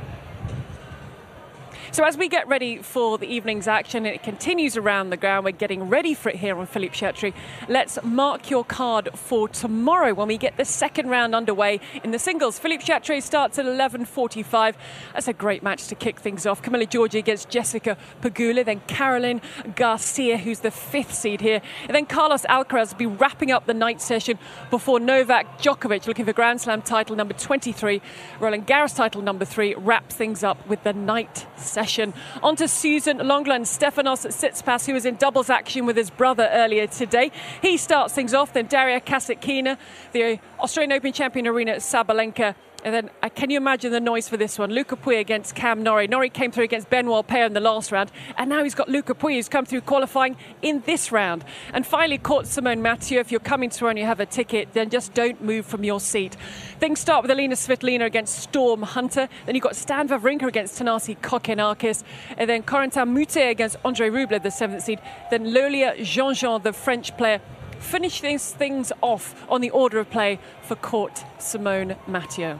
So 1.90 2.04
as 2.04 2.18
we 2.18 2.28
get 2.28 2.46
ready 2.46 2.82
for 2.82 3.16
the 3.16 3.26
evening's 3.26 3.66
action, 3.66 4.04
and 4.04 4.14
it 4.14 4.22
continues 4.22 4.76
around 4.76 5.08
the 5.08 5.16
ground, 5.16 5.46
we're 5.46 5.52
getting 5.52 5.88
ready 5.88 6.12
for 6.12 6.28
it 6.28 6.36
here 6.36 6.58
on 6.58 6.66
Philippe 6.66 6.94
Chatrier. 6.94 7.32
Let's 7.66 7.98
mark 8.04 8.50
your 8.50 8.62
card 8.62 9.08
for 9.14 9.48
tomorrow 9.48 10.12
when 10.12 10.28
we 10.28 10.36
get 10.36 10.58
the 10.58 10.66
second 10.66 11.08
round 11.08 11.34
underway 11.34 11.80
in 12.04 12.10
the 12.10 12.18
singles. 12.18 12.58
Philippe 12.58 12.84
Chatrier 12.84 13.22
starts 13.22 13.58
at 13.58 13.64
11.45. 13.64 14.74
That's 15.14 15.28
a 15.28 15.32
great 15.32 15.62
match 15.62 15.88
to 15.88 15.94
kick 15.94 16.20
things 16.20 16.44
off. 16.44 16.60
Camila 16.60 16.86
Giorgi 16.86 17.18
against 17.20 17.48
Jessica 17.48 17.96
Pegula, 18.20 18.66
then 18.66 18.82
Caroline 18.86 19.40
Garcia, 19.74 20.36
who's 20.36 20.60
the 20.60 20.70
fifth 20.70 21.14
seed 21.14 21.40
here. 21.40 21.62
And 21.86 21.96
then 21.96 22.04
Carlos 22.04 22.42
Alcaraz 22.42 22.92
will 22.92 22.98
be 22.98 23.06
wrapping 23.06 23.50
up 23.50 23.64
the 23.64 23.74
night 23.74 24.02
session 24.02 24.38
before 24.68 25.00
Novak 25.00 25.58
Djokovic, 25.58 26.06
looking 26.06 26.26
for 26.26 26.34
Grand 26.34 26.60
Slam 26.60 26.82
title 26.82 27.16
number 27.16 27.32
23, 27.32 28.02
Roland 28.40 28.66
Garros 28.66 28.94
title 28.94 29.22
number 29.22 29.46
three, 29.46 29.74
wraps 29.74 30.14
things 30.14 30.44
up 30.44 30.66
with 30.68 30.82
the 30.82 30.92
night 30.92 31.46
session 31.56 31.77
session. 31.78 32.12
On 32.42 32.56
to 32.56 32.66
Suzanne 32.66 33.18
Lenglen, 33.18 33.62
Stefanos 33.62 34.26
Tsitsipas, 34.26 34.84
who 34.84 34.94
was 34.94 35.06
in 35.06 35.14
doubles 35.14 35.48
action 35.48 35.86
with 35.86 35.96
his 35.96 36.10
brother 36.10 36.48
earlier 36.50 36.88
today. 36.88 37.30
He 37.62 37.76
starts 37.76 38.14
things 38.14 38.34
off, 38.34 38.52
then 38.52 38.66
Daria 38.66 39.00
Kasatkina, 39.00 39.78
the 40.10 40.40
Australian 40.58 40.90
Open 40.90 41.12
champion 41.12 41.46
Aryna 41.46 41.76
Sabalenka 41.76 42.56
And 42.84 42.94
then, 42.94 43.10
uh, 43.24 43.28
can 43.28 43.50
you 43.50 43.56
imagine 43.56 43.90
the 43.90 44.00
noise 44.00 44.28
for 44.28 44.36
this 44.36 44.56
one? 44.56 44.70
Luca 44.70 44.94
Pouille 44.94 45.18
against 45.18 45.56
Cam 45.56 45.82
Norrie. 45.82 46.06
Norrie 46.06 46.30
came 46.30 46.52
through 46.52 46.62
against 46.62 46.88
Benoit 46.88 47.26
Paire 47.26 47.46
in 47.46 47.52
the 47.52 47.60
last 47.60 47.90
round, 47.90 48.12
and 48.36 48.48
now 48.48 48.62
he's 48.62 48.76
got 48.76 48.88
Luca 48.88 49.14
Pouille 49.14 49.34
who's 49.34 49.48
come 49.48 49.66
through 49.66 49.80
qualifying 49.80 50.36
in 50.62 50.80
this 50.86 51.10
round. 51.10 51.44
And 51.72 51.84
finally, 51.84 52.18
Court 52.18 52.46
Simone 52.46 52.80
Mathieu. 52.80 53.18
If 53.18 53.32
you're 53.32 53.40
coming 53.40 53.68
to 53.70 53.86
her 53.86 53.90
and 53.90 53.98
you 53.98 54.04
have 54.04 54.20
a 54.20 54.26
ticket, 54.26 54.74
then 54.74 54.90
just 54.90 55.12
don't 55.12 55.42
move 55.42 55.66
from 55.66 55.82
your 55.82 55.98
seat. 55.98 56.36
Things 56.78 57.00
start 57.00 57.22
with 57.22 57.32
Alina 57.32 57.56
Svitolina 57.56 58.04
against 58.04 58.38
Storm 58.38 58.82
Hunter. 58.82 59.28
Then 59.46 59.56
you've 59.56 59.64
got 59.64 59.74
Stan 59.74 60.08
Wawrinka 60.08 60.46
against 60.46 60.80
Thanasi 60.80 61.18
Kokkinakis. 61.18 62.04
And 62.36 62.48
then 62.48 62.62
Corentin 62.62 63.12
Moutet 63.12 63.50
against 63.50 63.76
Andre 63.84 64.08
Rublev, 64.08 64.44
the 64.44 64.52
seventh 64.52 64.84
seed. 64.84 65.00
Then 65.32 65.52
Lolia 65.52 65.96
Jean-Jean, 66.04 66.62
the 66.62 66.72
French 66.72 67.16
player 67.16 67.40
finish 67.78 68.20
these 68.20 68.52
things 68.52 68.92
off 69.00 69.46
on 69.48 69.60
the 69.60 69.70
order 69.70 69.98
of 69.98 70.10
play 70.10 70.38
for 70.62 70.74
Court 70.74 71.24
Simone 71.38 71.96
Mathieu. 72.06 72.58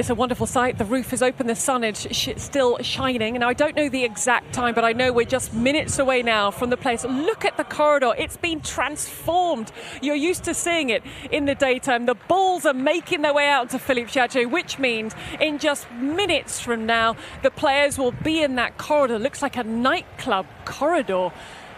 It's 0.00 0.08
a 0.08 0.14
wonderful 0.14 0.46
sight. 0.46 0.78
The 0.78 0.86
roof 0.86 1.12
is 1.12 1.20
open, 1.20 1.46
the 1.46 1.54
sun 1.54 1.84
is 1.84 2.08
sh- 2.10 2.30
still 2.38 2.78
shining. 2.78 3.34
And 3.34 3.44
I 3.44 3.52
don't 3.52 3.76
know 3.76 3.90
the 3.90 4.02
exact 4.02 4.54
time, 4.54 4.74
but 4.74 4.82
I 4.82 4.94
know 4.94 5.12
we're 5.12 5.26
just 5.26 5.52
minutes 5.52 5.98
away 5.98 6.22
now 6.22 6.50
from 6.50 6.70
the 6.70 6.78
place. 6.78 7.04
Look 7.04 7.44
at 7.44 7.58
the 7.58 7.64
corridor, 7.64 8.14
it's 8.16 8.38
been 8.38 8.62
transformed. 8.62 9.70
You're 10.00 10.14
used 10.14 10.44
to 10.44 10.54
seeing 10.54 10.88
it 10.88 11.02
in 11.30 11.44
the 11.44 11.54
daytime. 11.54 12.06
The 12.06 12.14
balls 12.14 12.64
are 12.64 12.72
making 12.72 13.20
their 13.20 13.34
way 13.34 13.50
out 13.50 13.68
to 13.70 13.78
Philippe 13.78 14.10
Chatrier, 14.10 14.50
which 14.50 14.78
means 14.78 15.14
in 15.38 15.58
just 15.58 15.90
minutes 15.92 16.60
from 16.60 16.86
now, 16.86 17.14
the 17.42 17.50
players 17.50 17.98
will 17.98 18.12
be 18.12 18.42
in 18.42 18.54
that 18.54 18.78
corridor. 18.78 19.18
Looks 19.18 19.42
like 19.42 19.58
a 19.58 19.64
nightclub 19.64 20.46
corridor 20.64 21.30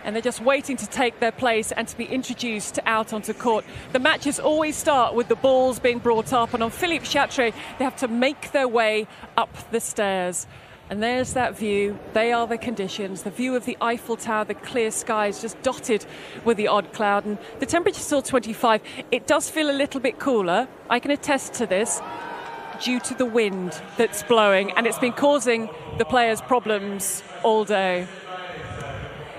and 0.04 0.14
they're 0.14 0.22
just 0.22 0.40
waiting 0.40 0.76
to 0.76 0.86
take 0.88 1.20
their 1.20 1.32
place 1.32 1.72
and 1.72 1.88
to 1.88 1.96
be 1.96 2.04
introduced 2.04 2.78
out 2.86 3.12
onto 3.12 3.32
court. 3.32 3.64
The 3.92 3.98
matches 3.98 4.38
always 4.38 4.76
start 4.76 5.14
with 5.14 5.28
the 5.28 5.36
balls 5.36 5.78
being 5.78 5.98
brought 5.98 6.32
up, 6.32 6.54
and 6.54 6.62
on 6.62 6.70
Philippe 6.70 7.06
Chatrier, 7.06 7.52
they 7.78 7.84
have 7.84 7.96
to 7.96 8.08
make 8.08 8.52
their 8.52 8.68
way 8.68 9.06
up 9.36 9.70
the 9.70 9.80
stairs. 9.80 10.46
And 10.90 11.02
there's 11.02 11.32
that 11.32 11.56
view. 11.56 11.98
They 12.12 12.32
are 12.32 12.46
the 12.46 12.58
conditions. 12.58 13.22
The 13.22 13.30
view 13.30 13.56
of 13.56 13.64
the 13.64 13.78
Eiffel 13.80 14.16
Tower, 14.16 14.44
the 14.44 14.54
clear 14.54 14.90
skies 14.90 15.40
just 15.40 15.60
dotted 15.62 16.04
with 16.44 16.58
the 16.58 16.68
odd 16.68 16.92
cloud. 16.92 17.24
And 17.24 17.38
the 17.60 17.66
temperature's 17.66 18.04
still 18.04 18.20
25. 18.20 18.82
It 19.10 19.26
does 19.26 19.48
feel 19.48 19.70
a 19.70 19.72
little 19.72 20.00
bit 20.00 20.18
cooler. 20.18 20.68
I 20.90 20.98
can 20.98 21.10
attest 21.10 21.54
to 21.54 21.66
this 21.66 22.02
due 22.82 23.00
to 23.00 23.14
the 23.14 23.24
wind 23.24 23.80
that's 23.96 24.22
blowing, 24.24 24.72
and 24.72 24.86
it's 24.86 24.98
been 24.98 25.12
causing 25.12 25.70
the 25.98 26.04
players 26.04 26.42
problems 26.42 27.22
all 27.42 27.64
day. 27.64 28.06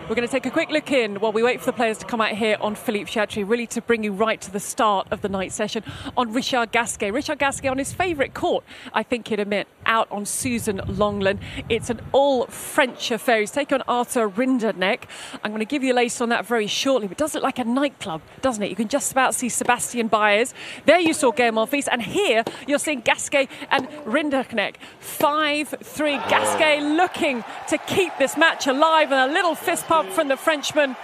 We're 0.10 0.16
going 0.16 0.28
to 0.28 0.32
take 0.32 0.46
a 0.46 0.52
quick 0.52 0.70
look 0.70 0.92
in 0.92 1.22
while 1.22 1.32
we 1.32 1.44
wait 1.44 1.62
for 1.62 1.68
the 1.68 1.74
players 1.74 1.98
to 2.00 2.06
come 2.06 2.20
out 2.20 2.32
here 2.32 2.58
on 2.60 2.76
Philippe 2.76 3.10
Chatrier, 3.10 3.48
really 3.48 3.66
to 3.68 3.82
bring 3.82 4.04
you 4.04 4.12
right 4.12 4.40
to 4.42 4.52
the 4.52 4.60
start 4.60 5.08
of 5.12 5.22
the 5.22 5.30
night 5.30 5.54
session 5.54 5.82
on 6.18 6.34
Richard 6.34 6.74
Gasquet. 6.74 7.12
Richard 7.12 7.40
Gasquet 7.40 7.70
on 7.70 7.78
his 7.78 7.94
favourite 7.94 8.34
court, 8.34 8.66
I 8.94 9.04
think 9.04 9.30
he'd 9.30 9.40
admit, 9.40 9.66
out 9.86 10.12
on 10.12 10.26
Suzanne 10.26 10.80
Lenglen. 10.80 11.40
It's 11.70 11.90
an 11.90 12.02
all 12.12 12.46
French 12.48 13.12
affair. 13.12 13.40
He's 13.40 13.52
taken 13.52 13.82
on 13.82 13.84
Arthur 13.88 14.30
Rinderknech. 14.30 15.04
I'm 15.44 15.52
going 15.52 15.60
to 15.60 15.66
give 15.66 15.84
you 15.84 15.94
a 15.94 15.96
lace 15.96 16.22
on 16.22 16.30
that 16.30 16.46
very 16.46 16.68
shortly. 16.68 17.08
But 17.08 17.18
it 17.18 17.20
does 17.20 17.34
look 17.34 17.44
like 17.44 17.60
a 17.60 17.64
nightclub, 17.64 18.22
doesn't 18.42 18.64
it? 18.64 18.70
You 18.70 18.76
can 18.76 18.88
just 18.88 19.12
about 19.12 19.36
see 19.36 19.50
Sebastian 19.50 20.08
Baez. 20.08 20.54
There 20.86 21.00
you 21.00 21.14
saw 21.14 21.32
Gael 21.32 21.54
Monfils, 21.54 21.88
and 21.92 22.02
here 22.02 22.44
you're 22.68 22.80
seeing 22.80 23.02
Gasquet 23.02 23.48
and 23.70 23.88
Rinderknech. 24.06 24.76
5 25.00 25.76
3. 25.82 26.12
Gasquet 26.30 26.82
looking 26.82 27.44
to 27.70 27.78
keep 27.78 28.12
this 28.18 28.38
match 28.38 28.68
alive, 28.68 29.12
and 29.12 29.32
a 29.32 29.34
little 29.34 29.56
fist 29.56 29.86
pump 29.88 30.10
from 30.10 30.28
the 30.28 30.38
Frenchman. 30.38 30.96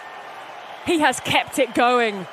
He 0.86 1.00
has 1.00 1.20
kept 1.20 1.60
it 1.60 1.76
going. 1.76 2.26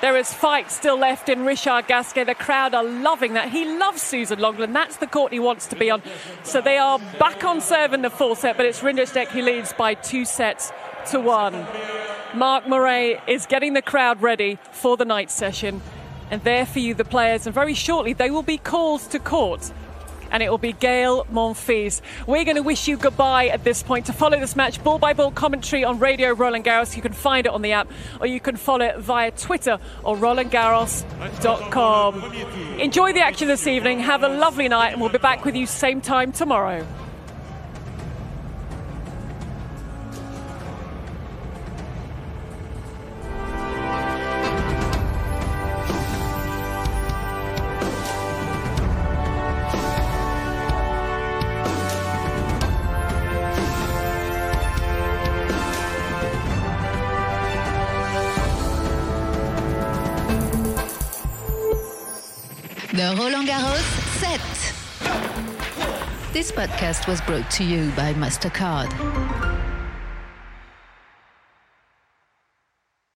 There 0.00 0.16
is 0.16 0.32
fight 0.32 0.70
still 0.70 0.98
left 0.98 1.28
in 1.28 1.44
Richard 1.44 1.86
Gasquet. 1.86 2.24
The 2.24 2.34
crowd 2.34 2.74
are 2.74 2.84
loving 2.84 3.34
that. 3.34 3.50
He 3.50 3.64
loves 3.78 4.02
Suzanne 4.02 4.38
Lenglen. 4.38 4.72
That's 4.72 4.98
the 4.98 5.06
court 5.06 5.32
he 5.32 5.38
wants 5.38 5.66
to 5.68 5.76
be 5.76 5.90
on. 5.90 6.02
So 6.42 6.60
they 6.60 6.76
are 6.76 6.98
back 7.18 7.42
on 7.44 7.60
serve 7.60 7.92
in 7.92 8.02
the 8.02 8.10
full 8.10 8.34
set, 8.34 8.56
but 8.56 8.66
it's 8.66 8.80
Rinderknech 8.80 9.28
who 9.28 9.42
leads 9.42 9.72
by 9.72 9.94
two 9.94 10.24
sets 10.24 10.72
to 11.10 11.20
one. 11.20 11.66
Mark 12.34 12.68
Maurer 12.68 13.20
is 13.26 13.46
getting 13.46 13.74
the 13.74 13.82
crowd 13.82 14.20
ready 14.20 14.58
for 14.72 14.96
the 14.96 15.04
night 15.04 15.30
session. 15.30 15.80
And 16.30 16.42
there 16.42 16.66
for 16.66 16.80
you, 16.80 16.94
the 16.94 17.04
players. 17.04 17.46
And 17.46 17.54
very 17.54 17.74
shortly, 17.74 18.12
they 18.12 18.30
will 18.30 18.42
be 18.42 18.58
called 18.58 19.02
to 19.10 19.18
court 19.18 19.72
and 20.34 20.42
it 20.42 20.50
will 20.50 20.58
be 20.58 20.72
Gael 20.72 21.24
Monfils. 21.26 22.00
We're 22.26 22.44
going 22.44 22.56
to 22.56 22.62
wish 22.62 22.88
you 22.88 22.96
goodbye 22.96 23.46
at 23.46 23.62
this 23.62 23.84
point. 23.84 24.06
To 24.06 24.12
follow 24.12 24.40
this 24.40 24.56
match, 24.56 24.82
ball 24.82 24.98
by 24.98 25.12
ball 25.12 25.30
commentary 25.30 25.84
on 25.84 26.00
Radio 26.00 26.34
Roland 26.34 26.64
Garros, 26.64 26.96
you 26.96 27.02
can 27.02 27.12
find 27.12 27.46
it 27.46 27.52
on 27.52 27.62
the 27.62 27.70
app 27.70 27.88
or 28.20 28.26
you 28.26 28.40
can 28.40 28.56
follow 28.56 28.84
it 28.84 28.98
via 28.98 29.30
Twitter 29.30 29.78
or 30.02 30.16
RolandGarros.com. 30.16 32.80
Enjoy 32.80 33.12
the 33.12 33.20
action 33.20 33.46
this 33.46 33.68
evening, 33.68 34.00
have 34.00 34.24
a 34.24 34.28
lovely 34.28 34.66
night, 34.66 34.90
and 34.90 35.00
we'll 35.00 35.08
be 35.08 35.18
back 35.18 35.44
with 35.44 35.54
you 35.54 35.66
same 35.66 36.00
time 36.00 36.32
tomorrow. 36.32 36.84
This 66.34 66.50
podcast 66.50 67.06
was 67.06 67.20
brought 67.20 67.48
to 67.52 67.62
you 67.62 67.92
by 67.92 68.12
MasterCard. 68.12 69.33